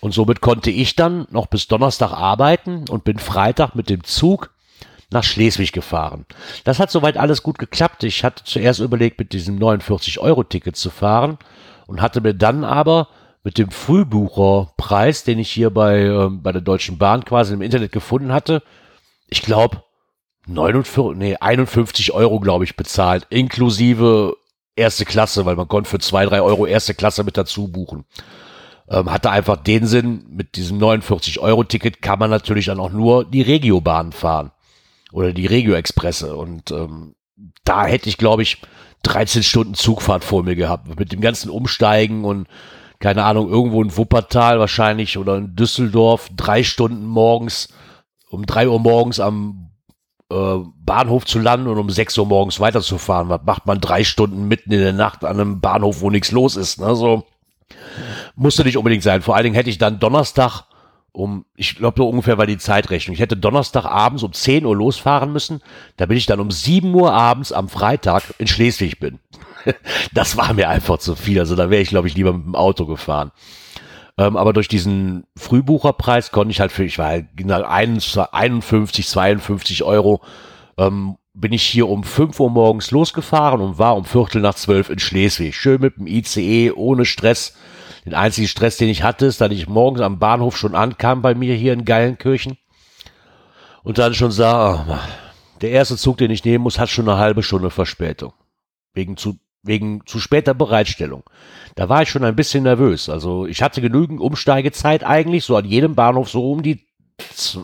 Und 0.00 0.12
somit 0.12 0.40
konnte 0.40 0.70
ich 0.70 0.94
dann 0.94 1.26
noch 1.30 1.46
bis 1.46 1.68
Donnerstag 1.68 2.12
arbeiten 2.12 2.84
und 2.88 3.04
bin 3.04 3.18
Freitag 3.18 3.74
mit 3.74 3.88
dem 3.88 4.04
Zug 4.04 4.54
nach 5.10 5.24
Schleswig 5.24 5.72
gefahren. 5.72 6.26
Das 6.64 6.78
hat 6.78 6.90
soweit 6.90 7.16
alles 7.16 7.42
gut 7.42 7.58
geklappt. 7.58 8.04
Ich 8.04 8.22
hatte 8.22 8.44
zuerst 8.44 8.80
überlegt, 8.80 9.18
mit 9.18 9.32
diesem 9.32 9.58
49-Euro-Ticket 9.58 10.76
zu 10.76 10.90
fahren 10.90 11.38
und 11.86 12.00
hatte 12.00 12.20
mir 12.20 12.34
dann 12.34 12.64
aber 12.64 13.08
mit 13.42 13.58
dem 13.58 13.70
Frühbucherpreis, 13.70 15.24
den 15.24 15.38
ich 15.38 15.50
hier 15.50 15.70
bei, 15.70 16.00
äh, 16.00 16.28
bei 16.30 16.52
der 16.52 16.62
Deutschen 16.62 16.98
Bahn 16.98 17.24
quasi 17.24 17.54
im 17.54 17.62
Internet 17.62 17.92
gefunden 17.92 18.32
hatte, 18.32 18.62
ich 19.28 19.42
glaube, 19.42 19.82
49, 20.46 21.16
nee, 21.16 21.36
51 21.36 22.12
Euro, 22.12 22.40
glaube 22.40 22.64
ich, 22.64 22.76
bezahlt, 22.76 23.26
inklusive 23.30 24.36
erste 24.76 25.04
Klasse, 25.04 25.46
weil 25.46 25.56
man 25.56 25.68
konnte 25.68 25.90
für 25.90 25.98
zwei, 25.98 26.26
drei 26.26 26.42
Euro 26.42 26.66
erste 26.66 26.94
Klasse 26.94 27.24
mit 27.24 27.36
dazu 27.36 27.68
buchen. 27.68 28.04
Ähm, 28.88 29.10
hatte 29.10 29.30
einfach 29.30 29.56
den 29.56 29.86
Sinn, 29.86 30.24
mit 30.28 30.54
diesem 30.56 30.78
49 30.78 31.40
Euro 31.40 31.64
Ticket 31.64 32.02
kann 32.02 32.18
man 32.18 32.30
natürlich 32.30 32.66
dann 32.66 32.78
auch 32.78 32.92
nur 32.92 33.24
die 33.24 33.42
Regiobahn 33.42 34.12
fahren 34.12 34.52
oder 35.12 35.32
die 35.32 35.46
Regio-Expresse 35.46 36.36
und 36.36 36.70
ähm, 36.70 37.16
da 37.64 37.86
hätte 37.86 38.08
ich, 38.08 38.16
glaube 38.16 38.42
ich, 38.42 38.62
13 39.06 39.42
Stunden 39.42 39.74
Zugfahrt 39.74 40.24
vor 40.24 40.42
mir 40.42 40.56
gehabt, 40.56 40.98
mit 40.98 41.12
dem 41.12 41.20
ganzen 41.20 41.48
Umsteigen 41.48 42.24
und 42.24 42.48
keine 42.98 43.24
Ahnung, 43.24 43.48
irgendwo 43.48 43.82
in 43.82 43.96
Wuppertal 43.96 44.58
wahrscheinlich 44.58 45.16
oder 45.18 45.36
in 45.36 45.54
Düsseldorf, 45.54 46.28
drei 46.34 46.62
Stunden 46.64 47.04
morgens, 47.06 47.68
um 48.30 48.46
drei 48.46 48.68
Uhr 48.68 48.80
morgens 48.80 49.20
am 49.20 49.70
äh, 50.32 50.56
Bahnhof 50.84 51.24
zu 51.24 51.38
landen 51.38 51.68
und 51.68 51.78
um 51.78 51.88
6 51.88 52.18
Uhr 52.18 52.26
morgens 52.26 52.58
weiterzufahren. 52.58 53.28
Was 53.28 53.42
macht 53.44 53.66
man 53.66 53.80
drei 53.80 54.02
Stunden 54.02 54.48
mitten 54.48 54.72
in 54.72 54.80
der 54.80 54.92
Nacht 54.92 55.24
an 55.24 55.38
einem 55.38 55.60
Bahnhof, 55.60 56.00
wo 56.00 56.10
nichts 56.10 56.32
los 56.32 56.56
ist? 56.56 56.80
Ne? 56.80 56.96
So 56.96 57.24
musste 58.34 58.64
nicht 58.64 58.76
unbedingt 58.76 59.02
sein. 59.02 59.22
Vor 59.22 59.36
allen 59.36 59.44
Dingen 59.44 59.54
hätte 59.54 59.70
ich 59.70 59.78
dann 59.78 60.00
Donnerstag 60.00 60.64
um, 61.16 61.46
ich 61.56 61.76
glaube 61.76 61.96
so 61.96 62.08
ungefähr 62.08 62.36
war 62.36 62.46
die 62.46 62.58
Zeitrechnung. 62.58 63.14
Ich 63.14 63.20
hätte 63.20 63.38
Donnerstag 63.38 63.86
abends 63.86 64.22
um 64.22 64.34
10 64.34 64.66
Uhr 64.66 64.76
losfahren 64.76 65.32
müssen, 65.32 65.62
damit 65.96 66.18
ich 66.18 66.26
dann 66.26 66.40
um 66.40 66.50
7 66.50 66.92
Uhr 66.94 67.12
abends 67.12 67.52
am 67.52 67.70
Freitag 67.70 68.34
in 68.38 68.46
Schleswig 68.46 69.00
bin. 69.00 69.18
das 70.12 70.36
war 70.36 70.52
mir 70.52 70.68
einfach 70.68 70.98
zu 70.98 71.16
viel. 71.16 71.40
Also 71.40 71.56
da 71.56 71.70
wäre 71.70 71.80
ich, 71.80 71.88
glaube 71.88 72.06
ich, 72.06 72.14
lieber 72.14 72.34
mit 72.34 72.44
dem 72.44 72.54
Auto 72.54 72.84
gefahren. 72.84 73.32
Ähm, 74.18 74.36
aber 74.36 74.52
durch 74.52 74.68
diesen 74.68 75.24
Frühbucherpreis 75.36 76.32
konnte 76.32 76.52
ich 76.52 76.60
halt 76.60 76.70
für, 76.70 76.84
ich 76.84 76.98
war 76.98 77.08
halt 77.08 77.28
genau 77.34 77.62
51, 77.62 79.08
52 79.08 79.84
Euro, 79.84 80.20
ähm, 80.76 81.16
bin 81.32 81.52
ich 81.52 81.62
hier 81.62 81.88
um 81.88 82.04
5 82.04 82.38
Uhr 82.40 82.50
morgens 82.50 82.90
losgefahren 82.90 83.62
und 83.62 83.78
war 83.78 83.96
um 83.96 84.04
Viertel 84.04 84.42
nach 84.42 84.54
zwölf 84.54 84.90
in 84.90 84.98
Schleswig. 84.98 85.56
Schön 85.56 85.80
mit 85.80 85.96
dem 85.96 86.06
ICE, 86.06 86.72
ohne 86.72 87.06
Stress. 87.06 87.54
Den 88.06 88.14
einzigen 88.14 88.48
Stress, 88.48 88.76
den 88.76 88.88
ich 88.88 89.02
hatte, 89.02 89.26
ist, 89.26 89.40
dass 89.40 89.50
ich 89.50 89.68
morgens 89.68 90.00
am 90.00 90.18
Bahnhof 90.18 90.56
schon 90.56 90.74
ankam 90.74 91.22
bei 91.22 91.34
mir 91.34 91.54
hier 91.54 91.72
in 91.72 91.84
Geilenkirchen 91.84 92.56
und 93.82 93.98
dann 93.98 94.14
schon 94.14 94.30
sah, 94.30 94.86
oh, 94.88 95.58
der 95.60 95.70
erste 95.70 95.96
Zug, 95.96 96.18
den 96.18 96.30
ich 96.30 96.44
nehmen 96.44 96.62
muss, 96.62 96.78
hat 96.78 96.88
schon 96.88 97.08
eine 97.08 97.18
halbe 97.18 97.42
Stunde 97.42 97.70
Verspätung. 97.70 98.32
Wegen 98.94 99.16
zu 99.16 99.38
wegen 99.66 100.02
zu 100.06 100.20
später 100.20 100.54
Bereitstellung. 100.54 101.24
Da 101.74 101.88
war 101.88 102.02
ich 102.02 102.08
schon 102.08 102.24
ein 102.24 102.36
bisschen 102.36 102.62
nervös. 102.62 103.08
Also 103.08 103.46
ich 103.46 103.62
hatte 103.62 103.80
genügend 103.80 104.20
Umsteigezeit 104.20 105.04
eigentlich, 105.04 105.44
so 105.44 105.56
an 105.56 105.64
jedem 105.64 105.94
Bahnhof 105.94 106.30
so 106.30 106.50
um 106.50 106.62
die, 106.62 106.86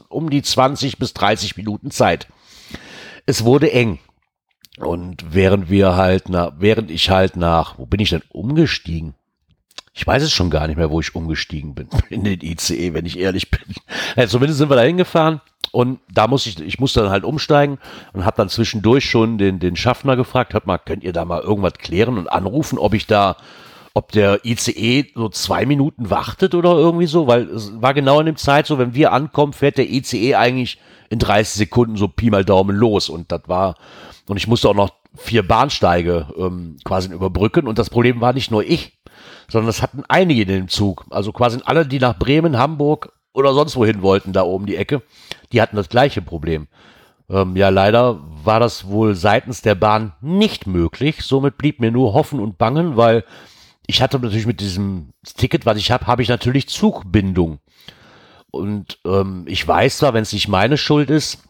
um 0.08 0.28
die 0.28 0.42
20 0.42 0.98
bis 0.98 1.14
30 1.14 1.56
Minuten 1.56 1.90
Zeit. 1.90 2.26
Es 3.24 3.44
wurde 3.44 3.72
eng. 3.72 3.98
Und 4.78 5.34
während 5.34 5.70
wir 5.70 5.96
halt, 5.96 6.28
na, 6.28 6.52
während 6.58 6.90
ich 6.90 7.10
halt 7.10 7.36
nach, 7.36 7.78
wo 7.78 7.86
bin 7.86 8.00
ich 8.00 8.10
denn 8.10 8.22
umgestiegen? 8.30 9.14
Ich 9.94 10.06
weiß 10.06 10.22
es 10.22 10.32
schon 10.32 10.50
gar 10.50 10.66
nicht 10.68 10.76
mehr, 10.76 10.90
wo 10.90 11.00
ich 11.00 11.14
umgestiegen 11.14 11.74
bin. 11.74 11.88
In 12.08 12.24
den 12.24 12.40
ICE, 12.40 12.94
wenn 12.94 13.06
ich 13.06 13.18
ehrlich 13.18 13.50
bin. 13.50 13.60
Ja, 14.16 14.26
zumindest 14.26 14.58
sind 14.58 14.70
wir 14.70 14.76
da 14.76 14.82
hingefahren 14.82 15.40
und 15.70 16.00
da 16.12 16.28
muss 16.28 16.46
ich, 16.46 16.60
ich 16.60 16.78
musste 16.78 17.00
dann 17.00 17.10
halt 17.10 17.24
umsteigen 17.24 17.78
und 18.12 18.24
habe 18.24 18.36
dann 18.36 18.50
zwischendurch 18.50 19.08
schon 19.08 19.38
den, 19.38 19.58
den 19.58 19.74
Schaffner 19.74 20.16
gefragt, 20.16 20.52
hört 20.52 20.66
mal, 20.66 20.78
könnt 20.78 21.02
ihr 21.02 21.12
da 21.12 21.24
mal 21.24 21.40
irgendwas 21.40 21.74
klären 21.74 22.18
und 22.18 22.28
anrufen, 22.30 22.78
ob 22.78 22.94
ich 22.94 23.06
da, 23.06 23.36
ob 23.94 24.12
der 24.12 24.44
ICE 24.44 25.06
so 25.14 25.30
zwei 25.30 25.64
Minuten 25.64 26.10
wartet 26.10 26.54
oder 26.54 26.72
irgendwie 26.72 27.06
so, 27.06 27.26
weil 27.26 27.48
es 27.48 27.72
war 27.80 27.94
genau 27.94 28.20
in 28.20 28.26
dem 28.26 28.36
Zeit 28.36 28.66
so, 28.66 28.78
wenn 28.78 28.94
wir 28.94 29.12
ankommen, 29.12 29.54
fährt 29.54 29.78
der 29.78 29.90
ICE 29.90 30.34
eigentlich 30.34 30.78
in 31.08 31.18
30 31.18 31.54
Sekunden 31.54 31.96
so 31.96 32.06
Pi 32.06 32.30
mal 32.30 32.44
Daumen 32.44 32.76
los 32.76 33.08
und 33.08 33.32
das 33.32 33.42
war, 33.46 33.76
und 34.28 34.36
ich 34.36 34.48
musste 34.48 34.68
auch 34.68 34.74
noch 34.74 34.90
vier 35.14 35.46
Bahnsteige 35.46 36.28
ähm, 36.38 36.76
quasi 36.84 37.12
überbrücken 37.12 37.66
und 37.66 37.78
das 37.78 37.90
Problem 37.90 38.20
war 38.20 38.32
nicht 38.34 38.50
nur 38.50 38.62
ich, 38.62 38.98
sondern 39.48 39.66
das 39.66 39.82
hatten 39.82 40.04
einige 40.08 40.42
in 40.42 40.48
dem 40.48 40.68
Zug. 40.68 41.04
Also 41.10 41.32
quasi 41.32 41.58
alle, 41.64 41.86
die 41.86 41.98
nach 41.98 42.18
Bremen, 42.18 42.58
Hamburg 42.58 43.12
oder 43.32 43.54
sonst 43.54 43.76
wohin 43.76 44.02
wollten, 44.02 44.32
da 44.32 44.42
oben 44.42 44.66
die 44.66 44.76
Ecke, 44.76 45.02
die 45.52 45.60
hatten 45.60 45.76
das 45.76 45.88
gleiche 45.88 46.22
Problem. 46.22 46.68
Ähm, 47.30 47.56
ja, 47.56 47.70
leider 47.70 48.20
war 48.44 48.60
das 48.60 48.88
wohl 48.88 49.14
seitens 49.14 49.62
der 49.62 49.74
Bahn 49.74 50.12
nicht 50.20 50.66
möglich. 50.66 51.22
Somit 51.22 51.56
blieb 51.56 51.80
mir 51.80 51.90
nur 51.90 52.12
Hoffen 52.14 52.40
und 52.40 52.58
Bangen, 52.58 52.96
weil 52.96 53.24
ich 53.86 54.02
hatte 54.02 54.18
natürlich 54.18 54.46
mit 54.46 54.60
diesem 54.60 55.12
Ticket, 55.24 55.66
was 55.66 55.78
ich 55.78 55.90
habe, 55.90 56.06
habe 56.06 56.22
ich 56.22 56.28
natürlich 56.28 56.68
Zugbindung. 56.68 57.58
Und 58.50 58.98
ähm, 59.06 59.44
ich 59.46 59.66
weiß 59.66 59.98
zwar, 59.98 60.14
wenn 60.14 60.22
es 60.22 60.32
nicht 60.32 60.48
meine 60.48 60.76
Schuld 60.76 61.08
ist, 61.08 61.42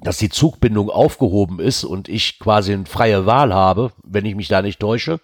dass 0.00 0.18
die 0.18 0.28
Zugbindung 0.28 0.90
aufgehoben 0.90 1.58
ist 1.58 1.82
und 1.82 2.08
ich 2.08 2.38
quasi 2.38 2.72
eine 2.72 2.86
freie 2.86 3.26
Wahl 3.26 3.52
habe, 3.52 3.92
wenn 4.02 4.26
ich 4.26 4.34
mich 4.34 4.48
da 4.48 4.62
nicht 4.62 4.78
täusche. 4.78 5.20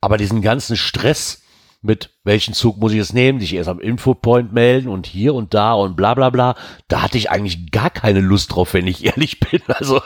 Aber 0.00 0.16
diesen 0.16 0.42
ganzen 0.42 0.76
Stress, 0.76 1.42
mit 1.86 2.10
welchen 2.24 2.52
Zug 2.52 2.78
muss 2.78 2.92
ich 2.92 2.98
jetzt 2.98 3.14
nehmen, 3.14 3.40
sich 3.40 3.54
erst 3.54 3.68
am 3.68 3.80
Infopoint 3.80 4.52
melden 4.52 4.88
und 4.88 5.06
hier 5.06 5.34
und 5.34 5.54
da 5.54 5.72
und 5.72 5.96
bla 5.96 6.14
bla 6.14 6.30
bla. 6.30 6.56
Da 6.88 7.02
hatte 7.02 7.16
ich 7.16 7.30
eigentlich 7.30 7.70
gar 7.70 7.90
keine 7.90 8.20
Lust 8.20 8.54
drauf, 8.54 8.74
wenn 8.74 8.86
ich 8.86 9.04
ehrlich 9.06 9.40
bin. 9.40 9.62
Also, 9.68 10.02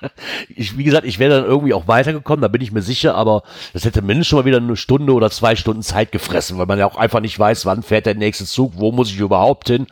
ich, 0.48 0.76
wie 0.78 0.84
gesagt, 0.84 1.06
ich 1.06 1.18
wäre 1.18 1.34
dann 1.34 1.44
irgendwie 1.44 1.74
auch 1.74 1.88
weitergekommen, 1.88 2.42
da 2.42 2.48
bin 2.48 2.62
ich 2.62 2.72
mir 2.72 2.82
sicher, 2.82 3.14
aber 3.14 3.42
das 3.72 3.84
hätte 3.84 4.02
mindestens 4.02 4.28
schon 4.28 4.38
mal 4.40 4.44
wieder 4.44 4.58
eine 4.58 4.76
Stunde 4.76 5.14
oder 5.14 5.30
zwei 5.30 5.56
Stunden 5.56 5.82
Zeit 5.82 6.12
gefressen, 6.12 6.58
weil 6.58 6.66
man 6.66 6.78
ja 6.78 6.86
auch 6.86 6.96
einfach 6.96 7.20
nicht 7.20 7.38
weiß, 7.38 7.66
wann 7.66 7.82
fährt 7.82 8.06
der 8.06 8.14
nächste 8.14 8.44
Zug, 8.44 8.74
wo 8.76 8.92
muss 8.92 9.10
ich 9.10 9.18
überhaupt 9.18 9.68
hin 9.68 9.86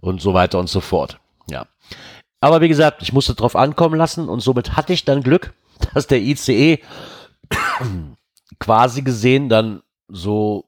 und 0.00 0.22
so 0.22 0.32
weiter 0.32 0.58
und 0.58 0.68
so 0.68 0.80
fort. 0.80 1.18
Ja. 1.50 1.66
Aber 2.40 2.60
wie 2.60 2.68
gesagt, 2.68 3.02
ich 3.02 3.12
musste 3.12 3.34
drauf 3.34 3.56
ankommen 3.56 3.96
lassen 3.96 4.28
und 4.28 4.40
somit 4.40 4.76
hatte 4.76 4.92
ich 4.92 5.04
dann 5.04 5.22
Glück, 5.22 5.52
dass 5.94 6.06
der 6.06 6.20
ICE 6.20 6.78
quasi 8.58 9.02
gesehen 9.02 9.48
dann 9.48 9.82
so 10.08 10.65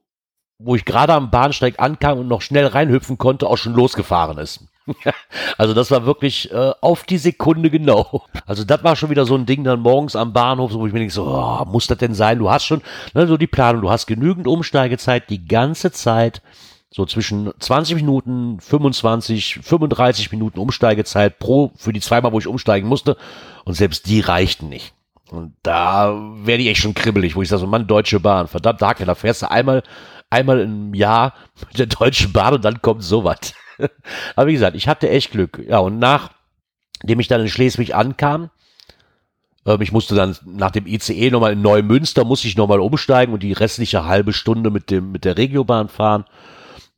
wo 0.59 0.75
ich 0.75 0.85
gerade 0.85 1.13
am 1.13 1.31
Bahnsteig 1.31 1.79
ankam 1.79 2.19
und 2.19 2.27
noch 2.27 2.41
schnell 2.41 2.67
reinhüpfen 2.67 3.17
konnte, 3.17 3.47
auch 3.47 3.57
schon 3.57 3.73
losgefahren 3.73 4.37
ist. 4.37 4.65
also 5.57 5.73
das 5.73 5.91
war 5.91 6.05
wirklich 6.05 6.51
äh, 6.51 6.71
auf 6.81 7.03
die 7.03 7.17
Sekunde 7.17 7.69
genau. 7.69 8.23
Also 8.45 8.63
das 8.63 8.83
war 8.83 8.95
schon 8.95 9.09
wieder 9.09 9.25
so 9.25 9.35
ein 9.35 9.45
Ding 9.45 9.63
dann 9.63 9.79
morgens 9.79 10.15
am 10.15 10.33
Bahnhof, 10.33 10.73
wo 10.73 10.85
ich 10.85 10.93
mir 10.93 10.99
denke, 10.99 11.13
so, 11.13 11.25
oh, 11.25 11.65
muss 11.65 11.87
das 11.87 11.97
denn 11.99 12.13
sein? 12.13 12.39
Du 12.39 12.49
hast 12.49 12.65
schon, 12.65 12.81
ne, 13.13 13.25
so 13.27 13.37
die 13.37 13.47
Planung, 13.47 13.81
du 13.81 13.89
hast 13.89 14.07
genügend 14.07 14.47
Umsteigezeit 14.47 15.29
die 15.29 15.45
ganze 15.47 15.91
Zeit, 15.91 16.41
so 16.91 17.05
zwischen 17.05 17.51
20 17.59 17.95
Minuten, 17.95 18.59
25, 18.59 19.59
35 19.61 20.31
Minuten 20.31 20.59
Umsteigezeit 20.59 21.39
pro, 21.39 21.71
für 21.77 21.93
die 21.93 22.01
zweimal, 22.01 22.33
wo 22.33 22.39
ich 22.39 22.47
umsteigen 22.47 22.89
musste. 22.89 23.15
Und 23.63 23.75
selbst 23.75 24.07
die 24.07 24.19
reichten 24.21 24.69
nicht. 24.69 24.93
Und 25.29 25.53
da 25.61 26.19
werde 26.43 26.63
ich 26.63 26.69
echt 26.69 26.81
schon 26.81 26.95
kribbelig, 26.95 27.35
wo 27.35 27.43
ich 27.43 27.49
sage, 27.49 27.59
so 27.59 27.67
Mann, 27.67 27.85
Deutsche 27.85 28.19
Bahn, 28.19 28.47
verdammt, 28.47 28.81
da, 28.81 28.93
da 28.93 29.15
fährst 29.15 29.43
du 29.43 29.51
einmal, 29.51 29.83
einmal 30.29 30.59
im 30.59 30.93
Jahr 30.93 31.33
mit 31.67 31.79
der 31.79 31.87
Deutschen 31.87 32.31
Bahn 32.31 32.53
und 32.53 32.65
dann 32.65 32.81
kommt 32.81 33.03
sowas. 33.03 33.53
Aber 34.35 34.47
wie 34.47 34.53
gesagt, 34.53 34.75
ich 34.75 34.87
hatte 34.87 35.09
echt 35.09 35.31
Glück. 35.31 35.63
Ja, 35.67 35.79
und 35.79 35.99
nachdem 35.99 37.19
ich 37.19 37.27
dann 37.27 37.41
in 37.41 37.49
Schleswig 37.49 37.95
ankam, 37.95 38.49
ähm, 39.65 39.81
ich 39.81 39.91
musste 39.91 40.15
dann 40.15 40.35
nach 40.45 40.71
dem 40.71 40.87
ICE 40.87 41.31
nochmal 41.31 41.53
in 41.53 41.61
Neumünster, 41.61 42.23
musste 42.23 42.47
ich 42.47 42.57
nochmal 42.57 42.79
umsteigen 42.79 43.33
und 43.33 43.43
die 43.43 43.53
restliche 43.53 44.05
halbe 44.05 44.33
Stunde 44.33 44.69
mit 44.69 44.89
dem, 44.91 45.11
mit 45.11 45.25
der 45.25 45.37
Regiobahn 45.37 45.89
fahren. 45.89 46.25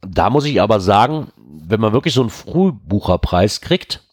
Da 0.01 0.29
muss 0.29 0.45
ich 0.45 0.61
aber 0.61 0.79
sagen, 0.79 1.31
wenn 1.38 1.79
man 1.79 1.93
wirklich 1.93 2.13
so 2.13 2.21
einen 2.21 2.31
Frühbucherpreis 2.31 3.61
kriegt, 3.61 4.03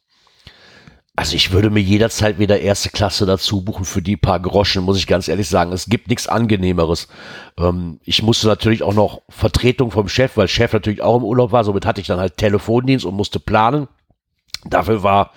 also 1.18 1.34
ich 1.34 1.50
würde 1.50 1.68
mir 1.68 1.80
jederzeit 1.80 2.38
wieder 2.38 2.60
erste 2.60 2.90
Klasse 2.90 3.26
dazu 3.26 3.62
buchen 3.62 3.84
für 3.84 4.00
die 4.00 4.16
paar 4.16 4.38
Groschen, 4.38 4.84
muss 4.84 4.98
ich 4.98 5.08
ganz 5.08 5.26
ehrlich 5.26 5.48
sagen. 5.48 5.72
Es 5.72 5.86
gibt 5.86 6.06
nichts 6.06 6.28
Angenehmeres. 6.28 7.08
Ähm, 7.58 7.98
ich 8.04 8.22
musste 8.22 8.46
natürlich 8.46 8.84
auch 8.84 8.94
noch 8.94 9.22
Vertretung 9.28 9.90
vom 9.90 10.08
Chef, 10.08 10.36
weil 10.36 10.46
Chef 10.46 10.72
natürlich 10.72 11.02
auch 11.02 11.16
im 11.16 11.24
Urlaub 11.24 11.50
war. 11.50 11.64
Somit 11.64 11.86
hatte 11.86 12.00
ich 12.00 12.06
dann 12.06 12.20
halt 12.20 12.36
Telefondienst 12.36 13.04
und 13.04 13.16
musste 13.16 13.40
planen. 13.40 13.88
Dafür 14.64 15.02
war 15.02 15.32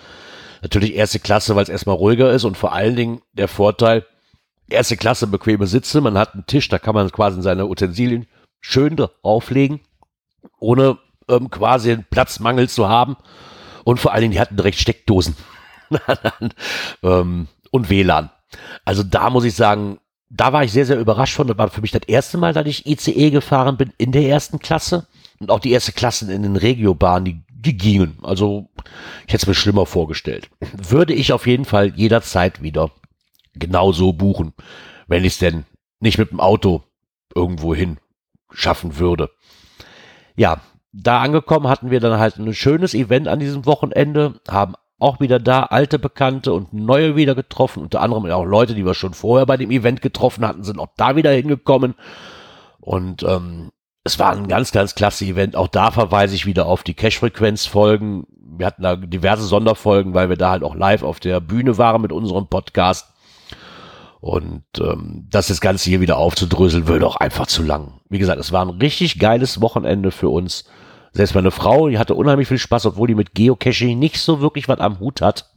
natürlich 0.62 0.94
erste 0.94 1.18
Klasse, 1.18 1.56
weil 1.56 1.64
es 1.64 1.70
erstmal 1.70 1.96
ruhiger 1.96 2.32
ist 2.32 2.44
und 2.44 2.60
vor 2.60 2.74
allen 2.74 2.96
Dingen 2.96 3.22
der 3.34 3.48
Vorteil, 3.48 4.06
erste 4.70 4.98
Klasse 4.98 5.26
bequeme 5.26 5.66
Sitze. 5.66 6.00
Man 6.00 6.16
hat 6.16 6.36
einen 6.36 6.46
Tisch, 6.46 6.70
da 6.70 6.78
kann 6.78 6.94
man 6.94 7.12
quasi 7.12 7.42
seine 7.42 7.66
Utensilien 7.66 8.28
schön 8.60 8.98
drauflegen, 8.98 9.80
ohne 10.60 11.00
ähm, 11.28 11.50
quasi 11.50 11.92
einen 11.92 12.06
Platzmangel 12.08 12.70
zu 12.70 12.88
haben. 12.88 13.18
Und 13.84 14.00
vor 14.00 14.14
allen 14.14 14.22
Dingen, 14.22 14.34
die 14.34 14.40
hatten 14.40 14.58
direkt 14.58 14.78
Steckdosen. 14.78 15.36
Ähm, 17.04 17.48
und 17.72 17.90
WLAN. 17.90 18.30
Also 18.86 19.04
da 19.04 19.30
muss 19.30 19.46
ich 19.46 19.56
sagen, 19.56 20.00
da 20.30 20.54
war 20.54 20.64
ich 20.64 20.72
sehr, 20.72 20.86
sehr 20.86 21.00
überrascht 21.00 21.36
von. 21.36 21.48
Das 21.48 21.58
war 21.58 21.70
für 21.70 21.82
mich 21.82 21.92
das 21.92 22.04
erste 22.08 22.38
Mal, 22.38 22.54
dass 22.54 22.66
ich 22.66 22.86
ICE 22.86 23.32
gefahren 23.32 23.78
bin 23.78 23.94
in 23.98 24.12
der 24.12 24.24
ersten 24.24 24.60
Klasse. 24.60 25.08
Und 25.40 25.52
auch 25.52 25.60
die 25.60 25.72
erste 25.72 25.92
Klassen 25.92 26.30
in 26.30 26.44
den 26.44 26.56
Regiobahnen, 26.56 27.26
die, 27.26 27.44
die 27.50 27.78
gingen. 27.78 28.20
Also 28.22 28.70
ich 29.28 29.34
hätte 29.34 29.44
es 29.44 29.48
mir 29.48 29.56
schlimmer 29.56 29.86
vorgestellt. 29.86 30.50
Würde 30.78 31.14
ich 31.14 31.34
auf 31.34 31.48
jeden 31.48 31.66
Fall 31.66 31.94
jederzeit 31.96 32.62
wieder 32.62 32.92
genauso 33.54 34.14
buchen, 34.14 34.54
wenn 35.08 35.26
ich 35.26 35.34
es 35.34 35.40
denn 35.40 35.66
nicht 36.00 36.18
mit 36.18 36.32
dem 36.32 36.40
Auto 36.40 36.84
irgendwo 37.36 37.76
hin 37.76 37.98
schaffen 38.52 38.98
würde. 38.98 39.30
Ja, 40.36 40.62
da 40.94 41.22
angekommen 41.22 41.68
hatten 41.68 41.92
wir 41.92 42.00
dann 42.00 42.20
halt 42.20 42.38
ein 42.38 42.54
schönes 42.54 42.94
Event 42.94 43.28
an 43.28 43.40
diesem 43.40 43.66
Wochenende, 43.66 44.40
haben 44.48 44.76
auch 45.02 45.20
wieder 45.20 45.40
da 45.40 45.64
alte 45.64 46.00
Bekannte 46.00 46.54
und 46.54 46.74
neue 46.74 47.16
wieder 47.16 47.36
getroffen, 47.36 47.82
unter 47.82 48.02
anderem 48.02 48.26
auch 48.32 48.46
Leute, 48.46 48.76
die 48.76 48.86
wir 48.86 48.94
schon 48.94 49.14
vorher 49.14 49.46
bei 49.46 49.58
dem 49.58 49.72
Event 49.72 50.02
getroffen 50.02 50.46
hatten, 50.46 50.64
sind 50.64 50.80
auch 50.80 50.90
da 50.96 51.16
wieder 51.16 51.32
hingekommen. 51.32 51.96
Und 52.80 53.24
ähm, 53.24 53.72
es 54.04 54.20
war 54.20 54.32
ein 54.32 54.48
ganz, 54.48 54.72
ganz 54.72 54.96
klasse 54.96 55.26
Event. 55.26 55.56
Auch 55.56 55.68
da 55.68 55.92
verweise 55.92 56.36
ich 56.36 56.46
wieder 56.46 56.66
auf 56.66 56.84
die 56.84 56.94
Cash-Frequenz-Folgen. 56.94 58.26
Wir 58.58 58.66
hatten 58.66 58.84
da 58.84 58.96
diverse 58.96 59.44
Sonderfolgen, 59.44 60.14
weil 60.14 60.30
wir 60.30 60.38
da 60.38 60.52
halt 60.52 60.64
auch 60.64 60.76
live 60.76 61.04
auf 61.04 61.20
der 61.20 61.40
Bühne 61.40 61.78
waren 61.78 62.02
mit 62.02 62.12
unserem 62.12 62.48
Podcast. 62.48 63.08
Und 64.20 64.64
ähm, 64.80 65.28
das, 65.32 65.48
das 65.48 65.62
Ganze 65.62 65.90
hier 65.90 66.02
wieder 66.02 66.18
aufzudröseln, 66.18 66.88
würde 66.88 67.08
auch 67.08 67.16
einfach 67.16 67.48
zu 67.48 67.64
lang. 67.64 68.02
Wie 68.08 68.20
gesagt, 68.20 68.40
es 68.40 68.52
war 68.52 68.64
ein 68.64 68.70
richtig 68.70 69.18
geiles 69.18 69.62
Wochenende 69.62 70.12
für 70.12 70.30
uns. 70.30 70.66
Selbst 71.14 71.36
meine 71.36 71.52
Frau, 71.52 71.90
die 71.90 72.00
hatte 72.00 72.16
unheimlich 72.16 72.48
viel 72.48 72.58
Spaß, 72.58 72.86
obwohl 72.86 73.08
die 73.08 73.16
mit 73.16 73.36
Geocaching 73.36 74.00
nicht 74.00 74.20
so 74.20 74.40
wirklich 74.42 74.68
was 74.68 74.80
am 74.80 75.00
Hut 75.00 75.22
hat. 75.22 75.50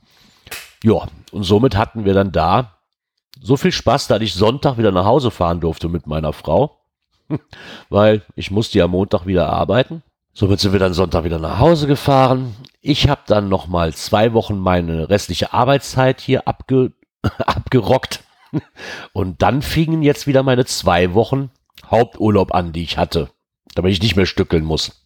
Ja, 0.83 1.07
und 1.33 1.45
somit 1.45 1.77
hatten 1.77 2.05
wir 2.05 2.15
dann 2.15 2.33
da 2.33 2.79
so 3.41 3.57
viel 3.57 3.73
Spaß, 3.73 4.09
dass 4.09 4.21
ich 4.21 4.35
Sonntag 4.35 4.79
wieder 4.79 4.93
nach 4.93 5.05
Hause 5.05 5.31
fahren 5.31 5.61
durfte 5.61 5.89
mit 5.89 6.07
meiner 6.07 6.33
Frau. 6.33 6.79
Weil 7.89 8.23
ich 8.35 8.51
musste 8.51 8.79
ja 8.79 8.89
Montag 8.89 9.27
wieder 9.27 9.49
arbeiten. 9.49 10.03
Somit 10.33 10.61
sind 10.61 10.73
wir 10.73 10.81
dann 10.81 10.95
Sonntag 10.95 11.25
wieder 11.25 11.39
nach 11.39 11.59
Hause 11.59 11.87
gefahren. 11.87 12.57
Ich 12.81 13.09
habe 13.09 13.23
dann 13.27 13.49
noch 13.49 13.69
mal 13.69 13.95
zwei 13.95 14.33
Wochen 14.33 14.59
meine 14.59 15.09
restliche 15.09 15.53
Arbeitszeit 15.53 16.21
hier 16.21 16.49
abge 16.49 16.93
abgerockt. 17.39 18.25
Und 19.13 19.43
dann 19.43 19.63
fingen 19.63 20.03
jetzt 20.03 20.27
wieder 20.27 20.43
meine 20.43 20.65
zwei 20.65 21.15
Wochen 21.15 21.51
Haupturlaub 21.91 22.55
an, 22.55 22.73
die 22.73 22.83
ich 22.83 22.99
hatte, 22.99 23.31
damit 23.75 23.93
ich 23.93 24.03
nicht 24.03 24.17
mehr 24.17 24.27
stückeln 24.27 24.65
muss. 24.65 25.04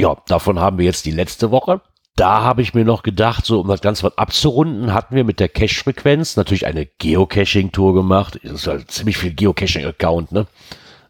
Ja, 0.00 0.16
davon 0.28 0.58
haben 0.58 0.78
wir 0.78 0.86
jetzt 0.86 1.04
die 1.04 1.10
letzte 1.10 1.50
Woche. 1.50 1.82
Da 2.16 2.40
habe 2.40 2.62
ich 2.62 2.72
mir 2.72 2.86
noch 2.86 3.02
gedacht, 3.02 3.44
so 3.44 3.60
um 3.60 3.68
das 3.68 3.82
Ganze 3.82 4.04
was 4.04 4.16
abzurunden, 4.16 4.94
hatten 4.94 5.14
wir 5.14 5.24
mit 5.24 5.40
der 5.40 5.50
Cache-Frequenz 5.50 6.36
natürlich 6.36 6.64
eine 6.64 6.86
Geocaching-Tour 6.86 7.92
gemacht. 7.92 8.40
Das 8.42 8.52
ist 8.52 8.66
halt 8.66 8.90
ziemlich 8.90 9.18
viel 9.18 9.34
Geocaching-Account, 9.34 10.32
ne? 10.32 10.46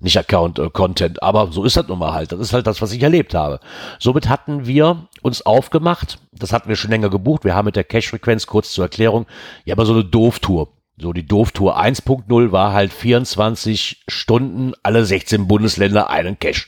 Nicht 0.00 0.18
Account, 0.18 0.58
äh, 0.58 0.70
Content, 0.70 1.22
aber 1.22 1.52
so 1.52 1.62
ist 1.62 1.76
das 1.76 1.86
nun 1.86 2.00
mal 2.00 2.14
halt. 2.14 2.32
Das 2.32 2.40
ist 2.40 2.52
halt 2.52 2.66
das, 2.66 2.82
was 2.82 2.90
ich 2.90 3.00
erlebt 3.00 3.32
habe. 3.32 3.60
Somit 4.00 4.28
hatten 4.28 4.66
wir 4.66 5.06
uns 5.22 5.46
aufgemacht. 5.46 6.18
Das 6.32 6.52
hatten 6.52 6.68
wir 6.68 6.74
schon 6.74 6.90
länger 6.90 7.10
gebucht. 7.10 7.44
Wir 7.44 7.54
haben 7.54 7.66
mit 7.66 7.76
der 7.76 7.84
Cache-Frequenz, 7.84 8.48
kurz 8.48 8.72
zur 8.72 8.86
Erklärung, 8.86 9.26
ja, 9.64 9.76
aber 9.76 9.86
so 9.86 9.92
eine 9.92 10.04
Doof-Tour. 10.04 10.66
So, 11.00 11.12
die 11.12 11.28
Doof-Tour 11.28 11.78
1.0 11.78 12.50
war 12.50 12.72
halt 12.72 12.92
24 12.92 14.02
Stunden, 14.08 14.72
alle 14.82 15.04
16 15.04 15.46
Bundesländer 15.46 16.10
einen 16.10 16.40
Cache 16.40 16.66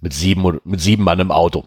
mit 0.00 0.12
sieben, 0.12 0.60
mit 0.64 0.80
sieben 0.80 1.04
Mann 1.04 1.20
im 1.20 1.30
Auto. 1.30 1.64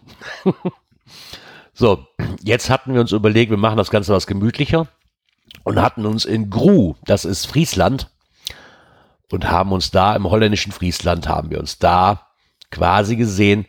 so, 1.72 2.06
jetzt 2.42 2.70
hatten 2.70 2.94
wir 2.94 3.00
uns 3.00 3.12
überlegt, 3.12 3.50
wir 3.50 3.58
machen 3.58 3.76
das 3.76 3.90
Ganze 3.90 4.12
was 4.12 4.26
gemütlicher 4.26 4.88
und 5.64 5.80
hatten 5.80 6.06
uns 6.06 6.24
in 6.24 6.50
Gru, 6.50 6.94
das 7.04 7.24
ist 7.24 7.46
Friesland, 7.46 8.08
und 9.30 9.50
haben 9.50 9.72
uns 9.72 9.90
da 9.90 10.16
im 10.16 10.28
holländischen 10.28 10.72
Friesland, 10.72 11.28
haben 11.28 11.50
wir 11.50 11.60
uns 11.60 11.78
da 11.78 12.26
quasi 12.70 13.16
gesehen, 13.16 13.66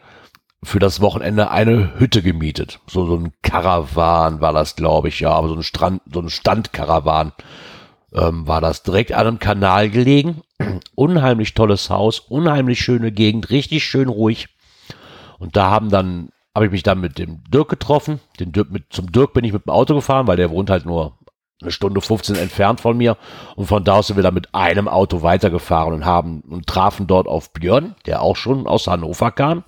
für 0.64 0.80
das 0.80 1.02
Wochenende 1.02 1.50
eine 1.50 2.00
Hütte 2.00 2.22
gemietet. 2.22 2.80
So, 2.88 3.08
so 3.08 3.16
ein 3.16 3.34
Karawan 3.42 4.42
war 4.42 4.54
das, 4.54 4.76
glaube 4.76 5.08
ich, 5.08 5.20
ja, 5.20 5.32
aber 5.32 5.48
so 5.48 5.56
ein 5.56 5.64
Strand, 5.64 6.02
so 6.12 6.20
ein 6.20 6.30
Standkarawan 6.30 7.32
ähm, 8.14 8.48
war 8.48 8.62
das 8.62 8.84
direkt 8.84 9.14
an 9.14 9.28
einem 9.28 9.40
Kanal 9.40 9.90
gelegen. 9.90 10.42
Unheimlich 10.96 11.54
tolles 11.54 11.90
Haus, 11.90 12.20
unheimlich 12.20 12.82
schöne 12.82 13.12
Gegend, 13.12 13.50
richtig 13.50 13.84
schön 13.84 14.10
ruhig. 14.10 14.50
Und 15.40 15.56
da 15.56 15.70
haben 15.70 15.90
dann, 15.90 16.30
habe 16.54 16.66
ich 16.66 16.72
mich 16.72 16.84
dann 16.84 17.00
mit 17.00 17.18
dem 17.18 17.44
Dirk 17.50 17.70
getroffen. 17.70 18.20
Den 18.40 18.52
Dirk 18.52 18.72
mit, 18.72 18.86
zum 18.92 19.12
Dirk 19.12 19.34
bin 19.34 19.44
ich 19.44 19.54
mit 19.54 19.66
dem 19.66 19.72
Auto 19.72 19.96
gefahren, 19.96 20.28
weil 20.28 20.38
der 20.38 20.52
wohnt 20.52 20.70
halt 20.70 20.86
nur 20.86 21.18
eine 21.62 21.72
Stunde 21.72 22.02
15 22.02 22.36
entfernt 22.36 22.82
von 22.82 22.98
mir. 22.98 23.18
Und 23.56 23.68
von 23.68 23.84
da 23.84 23.96
aus 23.96 24.08
sind 24.08 24.18
wir 24.18 24.24
dann 24.24 24.34
mit 24.34 24.54
einem 24.54 24.88
Auto 24.88 25.22
weitergefahren 25.22 25.94
und 25.94 26.06
haben 26.06 26.42
und 26.42 26.68
trafen 26.68 27.08
dort 27.08 27.28
auf 27.28 27.54
Björn, 27.54 27.96
der 28.06 28.22
auch 28.22 28.36
schon 28.36 28.68
aus 28.68 28.88
Hannover 28.88 29.32
kam. 29.32 29.64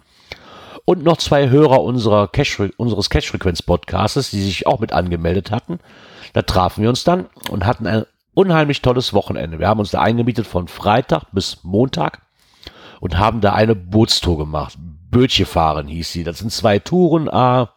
Und 0.85 1.03
noch 1.03 1.17
zwei 1.17 1.49
Hörer 1.49 1.81
unserer 1.81 2.27
Cash, 2.27 2.59
unseres 2.77 3.09
Cash-Frequenz-Podcasts, 3.09 4.31
die 4.31 4.41
sich 4.41 4.67
auch 4.67 4.79
mit 4.79 4.91
angemeldet 4.91 5.49
hatten. 5.49 5.79
Da 6.33 6.41
trafen 6.41 6.81
wir 6.81 6.89
uns 6.89 7.03
dann 7.03 7.27
und 7.49 7.65
hatten 7.65 7.87
ein 7.87 8.05
unheimlich 8.33 8.81
tolles 8.81 9.13
Wochenende. 9.13 9.59
Wir 9.59 9.67
haben 9.67 9.79
uns 9.79 9.91
da 9.91 10.01
eingemietet 10.01 10.47
von 10.47 10.67
Freitag 10.67 11.25
bis 11.31 11.63
Montag 11.63 12.21
und 12.99 13.17
haben 13.17 13.41
da 13.41 13.53
eine 13.53 13.75
Bootstour 13.75 14.37
gemacht. 14.37 14.77
Bötche 14.77 15.45
fahren 15.45 15.87
hieß 15.87 16.11
sie. 16.11 16.23
Das 16.23 16.39
sind 16.39 16.51
zwei 16.51 16.79
Touren, 16.79 17.29
ah, 17.29 17.73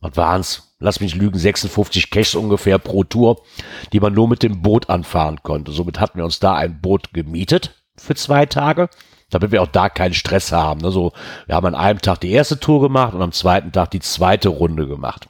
was 0.00 0.16
waren's? 0.16 0.74
Lass 0.80 0.98
mich 0.98 1.14
lügen, 1.14 1.38
56 1.38 2.10
Caches 2.10 2.34
ungefähr 2.34 2.78
pro 2.78 3.04
Tour, 3.04 3.40
die 3.92 4.00
man 4.00 4.12
nur 4.12 4.28
mit 4.28 4.42
dem 4.42 4.62
Boot 4.62 4.90
anfahren 4.90 5.40
konnte. 5.44 5.70
Somit 5.70 6.00
hatten 6.00 6.18
wir 6.18 6.24
uns 6.24 6.40
da 6.40 6.54
ein 6.54 6.80
Boot 6.80 7.12
gemietet 7.12 7.80
für 7.96 8.16
zwei 8.16 8.46
Tage, 8.46 8.88
damit 9.30 9.52
wir 9.52 9.62
auch 9.62 9.68
da 9.68 9.88
keinen 9.88 10.14
Stress 10.14 10.50
haben. 10.50 10.84
Also, 10.84 11.12
wir 11.46 11.54
haben 11.54 11.66
an 11.66 11.76
einem 11.76 12.00
Tag 12.00 12.18
die 12.20 12.32
erste 12.32 12.58
Tour 12.58 12.80
gemacht 12.80 13.14
und 13.14 13.22
am 13.22 13.30
zweiten 13.30 13.70
Tag 13.70 13.92
die 13.92 14.00
zweite 14.00 14.48
Runde 14.48 14.88
gemacht. 14.88 15.28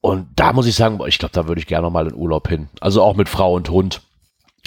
Und 0.00 0.28
da 0.36 0.52
muss 0.52 0.66
ich 0.66 0.74
sagen, 0.74 1.00
ich 1.06 1.18
glaube, 1.18 1.32
da 1.32 1.48
würde 1.48 1.60
ich 1.60 1.66
gerne 1.66 1.90
mal 1.90 2.06
in 2.06 2.14
Urlaub 2.14 2.48
hin. 2.48 2.68
Also 2.80 3.02
auch 3.02 3.16
mit 3.16 3.28
Frau 3.28 3.54
und 3.54 3.70
Hund 3.70 4.02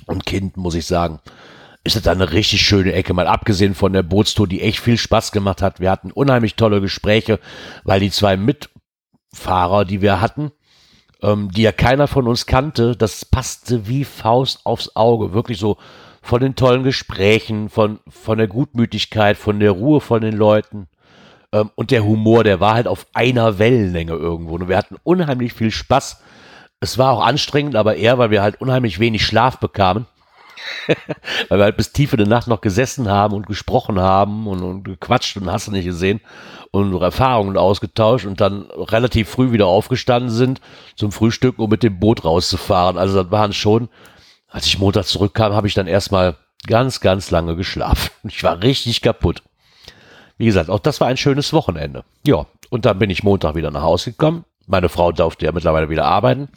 und 0.05 0.25
Kind, 0.25 0.57
muss 0.57 0.75
ich 0.75 0.85
sagen. 0.85 1.19
Ist 1.83 1.95
das 1.95 2.07
eine 2.07 2.33
richtig 2.33 2.61
schöne 2.61 2.91
Ecke, 2.91 3.13
mal 3.13 3.27
abgesehen 3.27 3.73
von 3.73 3.93
der 3.93 4.03
Bootstour, 4.03 4.47
die 4.47 4.61
echt 4.61 4.79
viel 4.79 4.97
Spaß 4.97 5.31
gemacht 5.31 5.61
hat. 5.61 5.79
Wir 5.79 5.91
hatten 5.91 6.11
unheimlich 6.11 6.55
tolle 6.55 6.81
Gespräche, 6.81 7.39
weil 7.85 8.01
die 8.01 8.11
zwei 8.11 8.35
Mitfahrer, 8.35 9.85
die 9.85 10.01
wir 10.01 10.19
hatten, 10.19 10.51
ähm, 11.21 11.51
die 11.51 11.61
ja 11.61 11.71
keiner 11.71 12.07
von 12.07 12.27
uns 12.27 12.45
kannte, 12.45 12.97
das 12.97 13.23
passte 13.23 13.87
wie 13.87 14.03
Faust 14.03 14.65
aufs 14.65 14.95
Auge. 14.95 15.33
Wirklich 15.33 15.57
so 15.57 15.77
von 16.21 16.41
den 16.41 16.55
tollen 16.55 16.83
Gesprächen, 16.83 17.69
von, 17.69 17.99
von 18.09 18.37
der 18.37 18.47
Gutmütigkeit, 18.47 19.37
von 19.37 19.59
der 19.59 19.71
Ruhe 19.71 20.01
von 20.01 20.21
den 20.21 20.35
Leuten. 20.35 20.87
Ähm, 21.51 21.71
und 21.75 21.91
der 21.91 22.03
Humor, 22.03 22.43
der 22.43 22.59
war 22.59 22.73
halt 22.75 22.87
auf 22.87 23.07
einer 23.13 23.59
Wellenlänge 23.59 24.13
irgendwo. 24.13 24.55
Und 24.55 24.69
wir 24.69 24.77
hatten 24.77 24.97
unheimlich 25.03 25.53
viel 25.53 25.71
Spaß. 25.71 26.21
Es 26.79 26.97
war 26.97 27.13
auch 27.13 27.25
anstrengend, 27.25 27.75
aber 27.75 27.95
eher, 27.95 28.17
weil 28.17 28.31
wir 28.31 28.41
halt 28.41 28.61
unheimlich 28.61 28.99
wenig 28.99 29.25
Schlaf 29.25 29.57
bekamen. 29.59 30.05
weil 31.49 31.59
wir 31.59 31.63
halt 31.63 31.77
bis 31.77 31.93
tief 31.93 32.13
in 32.13 32.17
der 32.17 32.27
Nacht 32.27 32.47
noch 32.47 32.61
gesessen 32.61 33.07
haben 33.07 33.33
und 33.33 33.47
gesprochen 33.47 33.99
haben 33.99 34.47
und, 34.47 34.61
und 34.61 34.83
gequatscht 34.83 35.37
und 35.37 35.51
hast 35.51 35.67
du 35.67 35.71
nicht 35.71 35.85
gesehen 35.85 36.21
und 36.71 37.01
Erfahrungen 37.01 37.57
ausgetauscht 37.57 38.25
und 38.25 38.41
dann 38.41 38.63
relativ 38.71 39.29
früh 39.29 39.51
wieder 39.51 39.67
aufgestanden 39.67 40.29
sind 40.29 40.61
zum 40.95 41.11
Frühstück, 41.11 41.59
um 41.59 41.69
mit 41.69 41.83
dem 41.83 41.99
Boot 41.99 42.25
rauszufahren. 42.25 42.97
Also 42.97 43.23
das 43.23 43.31
waren 43.31 43.53
schon 43.53 43.89
Als 44.49 44.65
ich 44.65 44.79
Montag 44.79 45.05
zurückkam, 45.05 45.53
habe 45.53 45.67
ich 45.67 45.73
dann 45.73 45.87
erstmal 45.87 46.35
ganz, 46.67 46.99
ganz 46.99 47.31
lange 47.31 47.55
geschlafen. 47.55 48.09
Ich 48.23 48.43
war 48.43 48.61
richtig 48.61 49.01
kaputt. 49.01 49.43
Wie 50.39 50.45
gesagt, 50.45 50.69
auch 50.69 50.79
das 50.79 51.01
war 51.01 51.07
ein 51.09 51.17
schönes 51.17 51.51
Wochenende. 51.51 52.05
Ja, 52.25 52.45
und 52.69 52.85
dann 52.85 52.97
bin 52.97 53.09
ich 53.09 53.23
Montag 53.23 53.55
wieder 53.55 53.71
nach 53.71 53.81
Hause 53.81 54.11
gekommen. 54.11 54.45
Meine 54.67 54.87
Frau 54.87 55.11
durfte 55.11 55.45
ja 55.45 55.51
mittlerweile 55.51 55.89
wieder 55.89 56.05
arbeiten. 56.05 56.47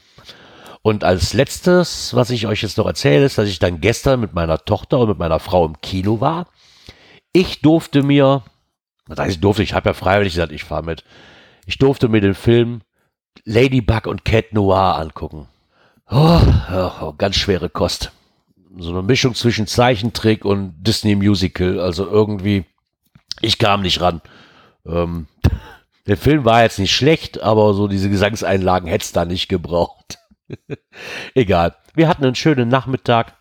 Und 0.83 1.03
als 1.03 1.33
letztes, 1.33 2.15
was 2.15 2.31
ich 2.31 2.47
euch 2.47 2.63
jetzt 2.63 2.79
noch 2.79 2.87
erzähle, 2.87 3.25
ist, 3.25 3.39
dass 3.39 3.49
ich 3.49 3.59
dann 3.59 3.81
gestern 3.81 4.21
mit 4.21 4.35
meiner 4.35 4.59
Tochter 4.59 5.01
und 5.01 5.09
mit 5.09 5.19
meiner 5.19 5.41
Frau 5.41 5.67
im 5.67 5.81
Kino 5.81 6.21
war. 6.21 6.47
Ich 7.33 7.61
durfte 7.61 8.05
mir, 8.05 8.45
das 9.09 9.19
heißt, 9.19 9.35
ich 9.35 9.41
durfte, 9.41 9.65
ich 9.65 9.75
habe 9.75 9.91
ja 9.91 9.95
freiwillig 9.95 10.35
gesagt, 10.35 10.53
ich 10.53 10.63
fahre 10.63 10.85
mit. 10.85 11.03
Ich 11.67 11.79
durfte 11.79 12.09
mir 12.09 12.21
den 12.21 12.35
Film 12.35 12.83
Ladybug 13.45 14.07
und 14.07 14.25
Cat 14.25 14.53
Noir 14.53 14.97
angucken. 14.97 15.49
Oh, 16.09 16.41
oh, 17.01 17.15
ganz 17.19 17.35
schwere 17.35 17.69
Kost. 17.69 18.13
So 18.79 18.91
eine 18.91 19.03
Mischung 19.03 19.35
zwischen 19.35 19.67
Zeichentrick 19.67 20.45
und 20.45 20.75
Disney 20.83 21.17
Musical. 21.17 21.81
Also 21.81 22.07
irgendwie, 22.07 22.65
ich 23.41 23.59
kam 23.59 23.83
nicht 23.83 24.01
ran. 24.01 24.21
Ähm, 24.87 25.27
der 26.07 26.17
Film 26.17 26.45
war 26.45 26.63
jetzt 26.63 26.79
nicht 26.79 26.95
schlecht, 26.95 27.43
aber 27.43 27.75
so 27.75 27.89
diese 27.89 28.11
Gesangseinlagen 28.11 28.89
hätte 28.89 29.05
es 29.05 29.13
da 29.13 29.25
nicht 29.25 29.49
gebraucht. 29.49 30.19
Egal. 31.35 31.75
Wir 31.95 32.09
hatten 32.09 32.25
einen 32.25 32.35
schönen 32.35 32.69
Nachmittag. 32.69 33.35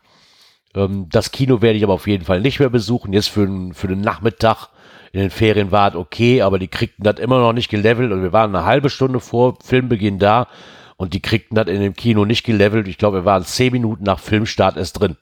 Ähm, 0.76 1.08
das 1.10 1.32
Kino 1.32 1.62
werde 1.62 1.78
ich 1.78 1.84
aber 1.84 1.94
auf 1.94 2.08
jeden 2.08 2.26
Fall 2.26 2.42
nicht 2.42 2.60
mehr 2.60 2.70
besuchen. 2.70 3.14
Jetzt 3.14 3.30
für, 3.30 3.48
für 3.74 3.88
den 3.88 4.02
Nachmittag 4.02 4.70
in 5.12 5.20
den 5.20 5.30
Ferien 5.30 5.72
war 5.72 5.90
es 5.90 5.96
okay, 5.96 6.42
aber 6.42 6.58
die 6.58 6.70
kriegten 6.70 7.04
das 7.04 7.20
immer 7.20 7.40
noch 7.40 7.54
nicht 7.54 7.70
gelevelt 7.70 8.12
und 8.12 8.22
wir 8.22 8.32
waren 8.32 8.56
eine 8.56 8.66
halbe 8.66 8.90
Stunde 8.90 9.20
vor 9.20 9.58
Filmbeginn 9.62 10.20
da 10.20 10.48
und 10.96 11.14
die 11.14 11.22
kriegten 11.22 11.56
das 11.56 11.68
in 11.68 11.82
dem 11.82 11.96
Kino 11.96 12.24
nicht 12.24 12.46
gelevelt. 12.46 12.88
Ich 12.88 12.98
glaube, 12.98 13.20
wir 13.20 13.26
waren 13.26 13.44
zehn 13.44 13.74
Minuten 13.74 14.04
nach 14.04 14.20
Filmstart 14.20 14.78
erst 14.78 15.00
drin. 15.00 15.18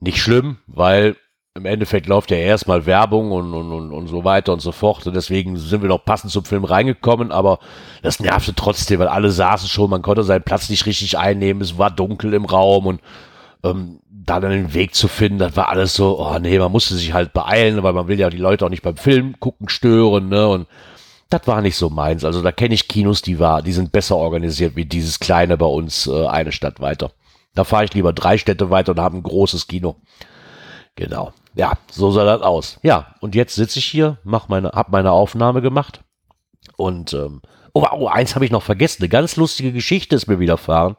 Nicht 0.00 0.18
schlimm, 0.18 0.58
weil 0.66 1.16
im 1.56 1.64
Endeffekt 1.64 2.06
läuft 2.06 2.30
ja 2.30 2.36
erstmal 2.36 2.86
Werbung 2.86 3.32
und, 3.32 3.52
und, 3.54 3.72
und, 3.72 3.92
und 3.92 4.06
so 4.08 4.24
weiter 4.24 4.52
und 4.52 4.60
so 4.60 4.72
fort. 4.72 5.06
Und 5.06 5.16
deswegen 5.16 5.56
sind 5.56 5.82
wir 5.82 5.88
noch 5.88 6.04
passend 6.04 6.32
zum 6.32 6.44
Film 6.44 6.64
reingekommen, 6.64 7.32
aber 7.32 7.58
das 8.02 8.20
nervte 8.20 8.54
trotzdem, 8.54 9.00
weil 9.00 9.08
alle 9.08 9.30
saßen 9.30 9.68
schon, 9.68 9.90
man 9.90 10.02
konnte 10.02 10.22
seinen 10.22 10.42
Platz 10.42 10.68
nicht 10.68 10.86
richtig 10.86 11.18
einnehmen, 11.18 11.62
es 11.62 11.78
war 11.78 11.90
dunkel 11.90 12.34
im 12.34 12.44
Raum 12.44 12.86
und 12.86 13.00
ähm, 13.64 14.00
da 14.10 14.40
dann 14.40 14.50
den 14.50 14.74
Weg 14.74 14.94
zu 14.94 15.08
finden, 15.08 15.38
das 15.38 15.56
war 15.56 15.68
alles 15.68 15.94
so, 15.94 16.18
oh 16.20 16.38
nee, 16.38 16.58
man 16.58 16.72
musste 16.72 16.94
sich 16.94 17.12
halt 17.12 17.32
beeilen, 17.32 17.82
weil 17.82 17.92
man 17.92 18.08
will 18.08 18.18
ja 18.18 18.28
die 18.28 18.36
Leute 18.36 18.66
auch 18.66 18.70
nicht 18.70 18.82
beim 18.82 18.96
Film 18.96 19.38
gucken 19.40 19.68
stören, 19.68 20.28
ne? 20.28 20.48
Und 20.48 20.66
das 21.30 21.46
war 21.46 21.60
nicht 21.62 21.76
so 21.76 21.90
meins. 21.90 22.24
Also 22.24 22.42
da 22.42 22.52
kenne 22.52 22.74
ich 22.74 22.88
Kinos, 22.88 23.22
die 23.22 23.38
war, 23.38 23.62
die 23.62 23.72
sind 23.72 23.92
besser 23.92 24.16
organisiert 24.16 24.76
wie 24.76 24.84
dieses 24.84 25.18
kleine 25.18 25.56
bei 25.56 25.66
uns 25.66 26.06
äh, 26.06 26.26
eine 26.26 26.52
Stadt 26.52 26.80
weiter. 26.80 27.12
Da 27.54 27.64
fahre 27.64 27.84
ich 27.84 27.94
lieber 27.94 28.12
drei 28.12 28.36
Städte 28.38 28.70
weiter 28.70 28.92
und 28.92 29.00
habe 29.00 29.16
ein 29.16 29.22
großes 29.22 29.66
Kino. 29.66 29.96
Genau. 30.94 31.32
Ja, 31.56 31.72
so 31.90 32.10
sah 32.10 32.24
das 32.24 32.42
aus. 32.42 32.78
Ja, 32.82 33.14
und 33.20 33.34
jetzt 33.34 33.54
sitze 33.54 33.78
ich 33.78 33.86
hier, 33.86 34.18
mach 34.24 34.48
meine, 34.48 34.68
hab 34.68 34.90
meine 34.90 35.10
Aufnahme 35.10 35.62
gemacht 35.62 36.02
und 36.76 37.14
ähm, 37.14 37.40
oh, 37.72 37.84
oh 37.92 38.08
eins 38.08 38.34
habe 38.34 38.44
ich 38.44 38.50
noch 38.50 38.62
vergessen. 38.62 39.02
Eine 39.02 39.08
ganz 39.08 39.36
lustige 39.36 39.72
Geschichte 39.72 40.14
ist 40.14 40.26
mir 40.26 40.38
widerfahren. 40.38 40.96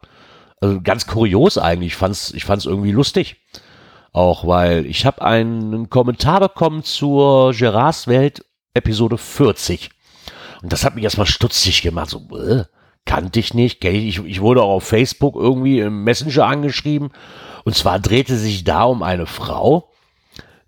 Also 0.59 0.81
ganz 0.81 1.05
kurios 1.05 1.59
eigentlich. 1.59 1.93
Ich 1.93 1.95
fand's, 1.95 2.31
ich 2.31 2.43
fand's 2.43 2.65
irgendwie 2.65 2.91
lustig. 2.91 3.37
Auch 4.13 4.47
weil 4.47 4.87
ich 4.87 5.05
habe 5.05 5.21
einen 5.21 5.91
Kommentar 5.91 6.39
bekommen 6.39 6.83
zur 6.83 7.53
Gerards 7.53 8.07
Welt 8.07 8.43
Episode 8.73 9.19
40. 9.19 9.91
Und 10.63 10.73
das 10.73 10.83
hat 10.83 10.95
mich 10.95 11.03
erstmal 11.03 11.27
stutzig 11.27 11.83
gemacht. 11.83 12.09
So, 12.09 12.27
äh, 12.35 12.63
kannte 13.05 13.39
ich 13.39 13.53
nicht. 13.53 13.83
Ich, 13.85 14.25
ich 14.25 14.41
wurde 14.41 14.63
auch 14.63 14.77
auf 14.77 14.83
Facebook 14.83 15.35
irgendwie 15.35 15.81
im 15.81 16.03
Messenger 16.03 16.47
angeschrieben. 16.47 17.11
Und 17.63 17.75
zwar 17.75 17.99
drehte 17.99 18.35
sich 18.37 18.63
da 18.63 18.85
um 18.85 19.03
eine 19.03 19.27
Frau, 19.27 19.91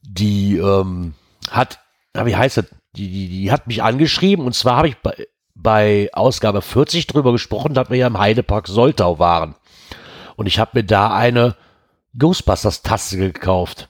die 0.10 0.58
ähm, 0.58 1.13
hat, 1.50 1.80
wie 2.13 2.36
heißt 2.36 2.58
das? 2.58 2.65
Die, 2.95 3.10
die, 3.10 3.28
die 3.30 3.52
hat 3.52 3.67
mich 3.67 3.84
angeschrieben 3.84 4.45
und 4.45 4.54
zwar 4.54 4.78
habe 4.78 4.88
ich 4.88 4.98
bei, 4.98 5.28
bei 5.54 6.10
Ausgabe 6.13 6.62
40 6.62 7.06
drüber 7.06 7.32
gesprochen, 7.32 7.76
dass 7.76 7.89
wir 7.89 7.98
ja 7.98 8.08
im 8.08 8.17
Heidepark 8.17 8.67
Soltau 8.67 9.19
waren. 9.19 9.56
Und 10.36 10.48
ich 10.48 10.58
habe 10.58 10.72
mir 10.74 10.84
da 10.84 11.13
eine 11.13 11.56
Ghostbusters-Tasse 12.17 13.17
gekauft. 13.17 13.89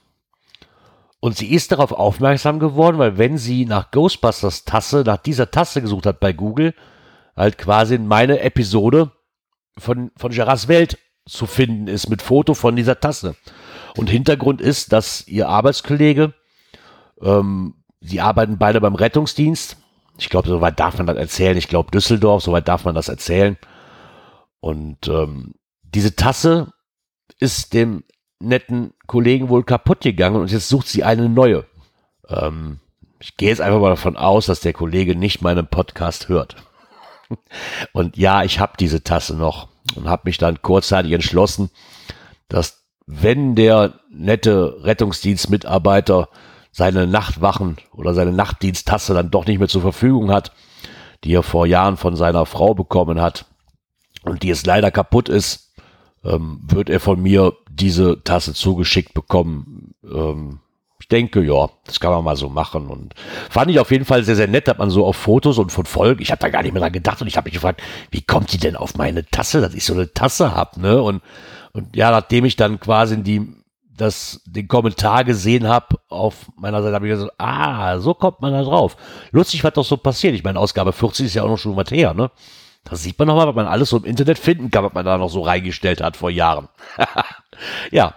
Und 1.20 1.36
sie 1.36 1.52
ist 1.52 1.72
darauf 1.72 1.92
aufmerksam 1.92 2.58
geworden, 2.58 2.98
weil 2.98 3.18
wenn 3.18 3.38
sie 3.38 3.64
nach 3.64 3.90
Ghostbusters 3.90 4.64
Tasse, 4.64 5.02
nach 5.06 5.18
dieser 5.18 5.50
Tasse 5.50 5.80
gesucht 5.80 6.06
hat 6.06 6.20
bei 6.20 6.32
Google, 6.32 6.74
halt 7.36 7.56
quasi 7.56 7.94
in 7.94 8.06
meine 8.06 8.40
Episode 8.40 9.12
von, 9.78 10.10
von 10.16 10.32
Gerards 10.32 10.68
Welt 10.68 10.98
zu 11.26 11.46
finden 11.46 11.86
ist 11.86 12.08
mit 12.08 12.22
Foto 12.22 12.54
von 12.54 12.76
dieser 12.76 13.00
Tasse. 13.00 13.36
Und 13.96 14.08
Hintergrund 14.08 14.60
ist, 14.60 14.92
dass 14.92 15.26
ihr 15.26 15.48
Arbeitskollege, 15.48 16.34
ähm, 17.20 17.74
sie 18.00 18.20
arbeiten 18.20 18.58
beide 18.58 18.80
beim 18.80 18.94
Rettungsdienst. 18.94 19.76
Ich 20.18 20.28
glaube, 20.28 20.48
soweit 20.48 20.78
darf 20.78 20.98
man 20.98 21.06
das 21.06 21.16
erzählen. 21.16 21.56
Ich 21.56 21.68
glaube, 21.68 21.90
Düsseldorf, 21.90 22.42
soweit 22.42 22.68
darf 22.68 22.84
man 22.84 22.94
das 22.94 23.08
erzählen. 23.08 23.56
Und 24.60 25.08
ähm, 25.08 25.54
diese 25.82 26.14
Tasse 26.14 26.72
ist 27.38 27.72
dem 27.72 28.04
netten 28.38 28.92
Kollegen 29.06 29.48
wohl 29.48 29.64
kaputt 29.64 30.00
gegangen 30.00 30.36
und 30.36 30.50
jetzt 30.50 30.68
sucht 30.68 30.88
sie 30.88 31.04
eine 31.04 31.28
neue. 31.28 31.66
Ähm, 32.28 32.80
ich 33.18 33.36
gehe 33.36 33.50
jetzt 33.50 33.60
einfach 33.60 33.80
mal 33.80 33.90
davon 33.90 34.16
aus, 34.16 34.46
dass 34.46 34.60
der 34.60 34.72
Kollege 34.72 35.14
nicht 35.14 35.42
meinen 35.42 35.66
Podcast 35.66 36.28
hört. 36.28 36.56
Und 37.92 38.16
ja, 38.16 38.42
ich 38.42 38.58
habe 38.58 38.72
diese 38.80 39.04
Tasse 39.04 39.36
noch 39.36 39.68
und 39.94 40.08
habe 40.08 40.22
mich 40.24 40.38
dann 40.38 40.62
kurzzeitig 40.62 41.12
entschlossen, 41.12 41.70
dass 42.48 42.79
wenn 43.10 43.56
der 43.56 43.94
nette 44.10 44.84
Rettungsdienstmitarbeiter 44.84 46.28
seine 46.70 47.06
Nachtwachen 47.08 47.76
oder 47.92 48.14
seine 48.14 48.32
Nachtdiensttasse 48.32 49.14
dann 49.14 49.30
doch 49.30 49.46
nicht 49.46 49.58
mehr 49.58 49.68
zur 49.68 49.82
Verfügung 49.82 50.30
hat, 50.30 50.52
die 51.24 51.34
er 51.34 51.42
vor 51.42 51.66
Jahren 51.66 51.96
von 51.96 52.14
seiner 52.14 52.46
Frau 52.46 52.74
bekommen 52.74 53.20
hat 53.20 53.46
und 54.22 54.42
die 54.42 54.48
jetzt 54.48 54.66
leider 54.66 54.92
kaputt 54.92 55.28
ist, 55.28 55.74
ähm, 56.24 56.60
wird 56.62 56.88
er 56.88 57.00
von 57.00 57.20
mir 57.20 57.54
diese 57.68 58.22
Tasse 58.22 58.54
zugeschickt 58.54 59.12
bekommen. 59.12 59.94
Ähm, 60.04 60.60
ich 61.00 61.08
denke, 61.08 61.42
ja, 61.42 61.68
das 61.86 61.98
kann 61.98 62.12
man 62.12 62.22
mal 62.22 62.36
so 62.36 62.48
machen. 62.48 62.86
Und 62.86 63.14
fand 63.48 63.70
ich 63.70 63.80
auf 63.80 63.90
jeden 63.90 64.04
Fall 64.04 64.22
sehr, 64.22 64.36
sehr 64.36 64.46
nett, 64.46 64.68
dass 64.68 64.78
man 64.78 64.90
so 64.90 65.04
auf 65.04 65.16
Fotos 65.16 65.58
und 65.58 65.72
von 65.72 65.86
Folgen, 65.86 66.22
ich 66.22 66.30
habe 66.30 66.40
da 66.40 66.48
gar 66.48 66.62
nicht 66.62 66.72
mehr 66.72 66.82
dran 66.82 66.92
gedacht 66.92 67.20
und 67.20 67.26
ich 67.26 67.36
habe 67.36 67.46
mich 67.46 67.54
gefragt, 67.54 67.82
wie 68.10 68.22
kommt 68.22 68.52
die 68.52 68.58
denn 68.58 68.76
auf 68.76 68.96
meine 68.96 69.26
Tasse, 69.26 69.60
dass 69.60 69.74
ich 69.74 69.84
so 69.84 69.94
eine 69.94 70.12
Tasse 70.12 70.54
hab, 70.54 70.76
ne? 70.76 71.02
Und, 71.02 71.22
und 71.72 71.94
ja, 71.96 72.10
nachdem 72.10 72.44
ich 72.44 72.56
dann 72.56 72.80
quasi 72.80 73.22
die, 73.22 73.46
das, 73.96 74.40
den 74.46 74.68
Kommentar 74.68 75.24
gesehen 75.24 75.68
habe 75.68 75.96
auf 76.08 76.50
meiner 76.56 76.82
Seite, 76.82 76.94
habe 76.94 77.06
ich 77.06 77.12
gesagt, 77.12 77.34
ah, 77.38 77.98
so 77.98 78.14
kommt 78.14 78.40
man 78.40 78.52
da 78.52 78.62
drauf. 78.62 78.96
Lustig, 79.30 79.62
was 79.62 79.74
doch 79.74 79.84
so 79.84 79.96
passiert. 79.96 80.34
Ich 80.34 80.44
meine, 80.44 80.58
Ausgabe 80.58 80.92
40 80.92 81.26
ist 81.26 81.34
ja 81.34 81.42
auch 81.42 81.48
noch 81.48 81.58
schon 81.58 81.76
was 81.76 81.90
her, 81.90 82.14
ne? 82.14 82.30
Da 82.84 82.96
sieht 82.96 83.18
man 83.18 83.28
nochmal, 83.28 83.46
was 83.46 83.54
man 83.54 83.66
alles 83.66 83.90
so 83.90 83.98
im 83.98 84.04
Internet 84.04 84.38
finden 84.38 84.70
kann, 84.70 84.84
was 84.84 84.94
man 84.94 85.04
da 85.04 85.18
noch 85.18 85.28
so 85.28 85.42
reingestellt 85.42 86.00
hat 86.00 86.16
vor 86.16 86.30
Jahren. 86.30 86.68
ja, 87.90 88.14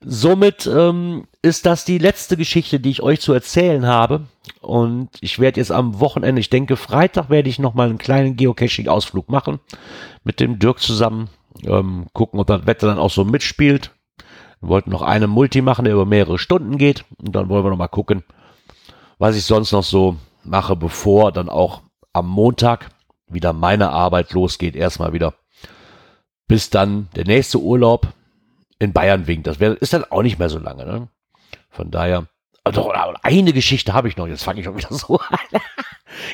somit 0.00 0.66
ähm, 0.66 1.26
ist 1.40 1.64
das 1.64 1.86
die 1.86 1.98
letzte 1.98 2.36
Geschichte, 2.36 2.80
die 2.80 2.90
ich 2.90 3.02
euch 3.02 3.20
zu 3.20 3.32
erzählen 3.32 3.86
habe. 3.86 4.26
Und 4.60 5.08
ich 5.20 5.38
werde 5.38 5.58
jetzt 5.58 5.72
am 5.72 6.00
Wochenende, 6.00 6.40
ich 6.40 6.50
denke 6.50 6.76
Freitag, 6.76 7.30
werde 7.30 7.48
ich 7.48 7.58
nochmal 7.58 7.88
einen 7.88 7.98
kleinen 7.98 8.36
Geocaching-Ausflug 8.36 9.30
machen 9.30 9.60
mit 10.22 10.38
dem 10.38 10.58
Dirk 10.58 10.80
zusammen. 10.80 11.30
Ähm, 11.62 12.06
gucken, 12.12 12.40
ob 12.40 12.46
das 12.46 12.66
Wetter 12.66 12.86
dann 12.88 12.98
auch 12.98 13.10
so 13.10 13.24
mitspielt. 13.24 13.92
Wir 14.60 14.68
wollten 14.68 14.90
noch 14.90 15.02
einen 15.02 15.30
Multi 15.30 15.62
machen, 15.62 15.84
der 15.84 15.94
über 15.94 16.06
mehrere 16.06 16.38
Stunden 16.38 16.78
geht. 16.78 17.04
Und 17.18 17.34
dann 17.36 17.48
wollen 17.48 17.64
wir 17.64 17.70
nochmal 17.70 17.88
gucken, 17.88 18.24
was 19.18 19.36
ich 19.36 19.44
sonst 19.44 19.72
noch 19.72 19.84
so 19.84 20.16
mache, 20.42 20.76
bevor 20.76 21.32
dann 21.32 21.48
auch 21.48 21.82
am 22.12 22.28
Montag 22.28 22.90
wieder 23.28 23.52
meine 23.52 23.90
Arbeit 23.90 24.32
losgeht, 24.32 24.76
erstmal 24.76 25.12
wieder. 25.12 25.34
Bis 26.46 26.70
dann 26.70 27.08
der 27.16 27.24
nächste 27.24 27.58
Urlaub 27.58 28.08
in 28.78 28.92
Bayern 28.92 29.26
winkt. 29.26 29.46
Das 29.46 29.60
wär, 29.60 29.80
ist 29.80 29.92
dann 29.92 30.04
auch 30.04 30.22
nicht 30.22 30.38
mehr 30.38 30.50
so 30.50 30.58
lange. 30.58 30.84
Ne? 30.84 31.08
Von 31.70 31.90
daher, 31.90 32.26
also 32.64 32.92
eine 33.22 33.52
Geschichte 33.52 33.92
habe 33.92 34.08
ich 34.08 34.16
noch. 34.16 34.26
Jetzt 34.26 34.42
fange 34.42 34.60
ich 34.60 34.66
schon 34.66 34.76
wieder 34.76 34.92
so 34.92 35.18
an. 35.30 35.60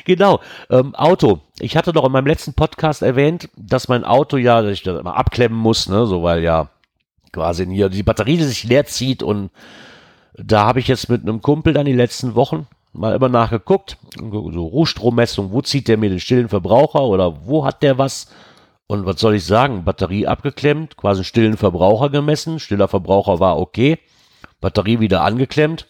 genau, 0.05 0.39
ähm, 0.69 0.95
Auto. 0.95 1.41
Ich 1.59 1.75
hatte 1.75 1.91
doch 1.91 2.05
in 2.05 2.11
meinem 2.11 2.27
letzten 2.27 2.53
Podcast 2.53 3.01
erwähnt, 3.01 3.49
dass 3.55 3.89
mein 3.89 4.05
Auto 4.05 4.37
ja, 4.37 4.61
dass 4.61 4.71
ich 4.71 4.83
das 4.83 4.99
immer 4.99 5.17
abklemmen 5.17 5.59
muss, 5.59 5.89
ne, 5.89 6.05
so 6.05 6.23
weil 6.23 6.41
ja 6.41 6.69
quasi 7.33 7.65
hier 7.65 7.89
die 7.89 8.03
Batterie 8.03 8.37
die 8.37 8.43
sich 8.43 8.63
leer 8.63 8.85
zieht 8.85 9.23
und 9.23 9.51
da 10.33 10.65
habe 10.65 10.79
ich 10.79 10.87
jetzt 10.87 11.09
mit 11.09 11.21
einem 11.21 11.41
Kumpel 11.41 11.73
dann 11.73 11.85
die 11.85 11.93
letzten 11.93 12.35
Wochen 12.35 12.67
mal 12.93 13.15
immer 13.15 13.29
nachgeguckt, 13.29 13.97
so 14.17 14.65
Ruhstrommessung, 14.65 15.51
wo 15.51 15.61
zieht 15.61 15.87
der 15.87 15.97
mir 15.97 16.09
den 16.09 16.19
stillen 16.19 16.49
Verbraucher 16.49 17.03
oder 17.03 17.45
wo 17.45 17.65
hat 17.65 17.83
der 17.83 17.97
was? 17.97 18.31
Und 18.87 19.05
was 19.05 19.21
soll 19.21 19.35
ich 19.35 19.45
sagen? 19.45 19.85
Batterie 19.85 20.27
abgeklemmt, 20.27 20.97
quasi 20.97 21.23
stillen 21.23 21.55
Verbraucher 21.55 22.09
gemessen, 22.09 22.59
stiller 22.59 22.89
Verbraucher 22.89 23.39
war 23.39 23.57
okay, 23.57 23.99
Batterie 24.59 24.99
wieder 24.99 25.23
angeklemmt, 25.23 25.87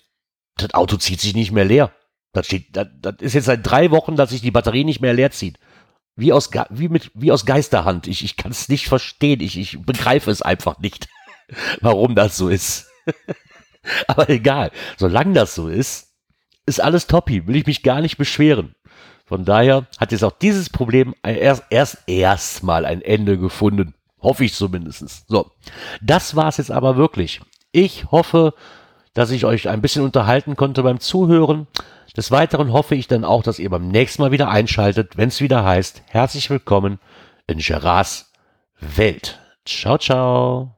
das 0.58 0.74
Auto 0.74 0.98
zieht 0.98 1.22
sich 1.22 1.34
nicht 1.34 1.52
mehr 1.52 1.66
leer. 1.66 1.92
Das 2.34 2.46
steht, 2.46 2.76
das, 2.76 2.88
das 3.02 3.16
ist 3.20 3.34
jetzt 3.34 3.46
seit 3.46 3.70
drei 3.70 3.92
Wochen, 3.92 4.16
dass 4.16 4.30
sich 4.30 4.42
die 4.42 4.52
Batterie 4.52 4.84
nicht 4.84 5.02
mehr 5.02 5.14
leer 5.14 5.32
zieht. 5.32 5.60
Wie 6.16 6.34
aus, 6.34 6.50
wie 6.70 6.90
mit, 6.90 7.12
wie 7.14 7.32
aus 7.32 7.46
Geisterhand. 7.46 8.08
Ich, 8.08 8.24
ich 8.24 8.38
kann 8.38 8.52
es 8.52 8.70
nicht 8.70 8.88
verstehen. 8.88 9.42
Ich, 9.42 9.58
ich 9.58 9.82
begreife 9.82 10.30
es 10.30 10.42
einfach 10.42 10.80
nicht. 10.80 11.08
warum 11.82 12.16
das 12.16 12.38
so 12.38 12.50
ist. 12.50 12.88
Aber 14.08 14.30
egal, 14.30 14.72
solange 14.98 15.34
das 15.34 15.56
so 15.56 15.68
ist, 15.68 16.14
ist 16.66 16.82
alles 16.82 17.08
toppi, 17.08 17.48
will 17.48 17.56
ich 17.56 17.66
mich 17.66 17.84
gar 17.84 18.02
nicht 18.02 18.18
beschweren. 18.18 18.76
Von 19.26 19.46
daher 19.46 19.88
hat 19.98 20.12
jetzt 20.12 20.24
auch 20.24 20.38
dieses 20.38 20.70
Problem 20.70 21.16
erst, 21.24 21.64
erst 21.70 21.98
erstmal 22.06 22.86
ein 22.86 23.02
Ende 23.02 23.38
gefunden. 23.38 23.96
Hoffe 24.20 24.46
ich 24.46 24.54
zumindest. 24.54 25.28
So, 25.28 25.52
das 26.02 26.36
war's 26.36 26.58
jetzt 26.58 26.70
aber 26.70 26.96
wirklich. 26.98 27.42
Ich 27.72 28.12
hoffe, 28.12 28.54
dass 29.14 29.32
ich 29.32 29.46
euch 29.46 29.70
ein 29.70 29.82
bisschen 29.82 30.04
unterhalten 30.04 30.56
konnte 30.56 30.84
beim 30.84 31.00
Zuhören. 31.00 31.68
Des 32.16 32.32
Weiteren 32.32 32.74
hoffe 32.74 32.96
ich 32.96 33.08
dann 33.08 33.24
auch, 33.24 33.44
dass 33.44 33.60
ihr 33.60 33.70
beim 33.70 33.88
nächsten 33.88 34.22
Mal 34.22 34.32
wieder 34.32 34.50
einschaltet, 34.50 35.18
wenn 35.18 35.30
es 35.30 35.42
wieder 35.42 35.64
heißt, 35.64 36.04
herzlich 36.08 36.50
willkommen 36.50 37.00
in 37.48 37.60
Gerards 37.60 38.32
Welt. 38.80 39.40
Ciao, 39.66 39.98
ciao. 39.98 40.76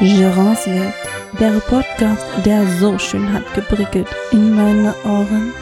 Gerards 0.00 0.66
Welt, 0.68 0.94
der 1.40 1.58
Podcast, 1.60 2.24
der 2.44 2.64
so 2.78 2.96
schön 2.98 3.32
hat 3.32 3.52
geprickelt 3.54 4.06
in 4.30 4.54
meine 4.54 4.94
Ohren. 5.04 5.52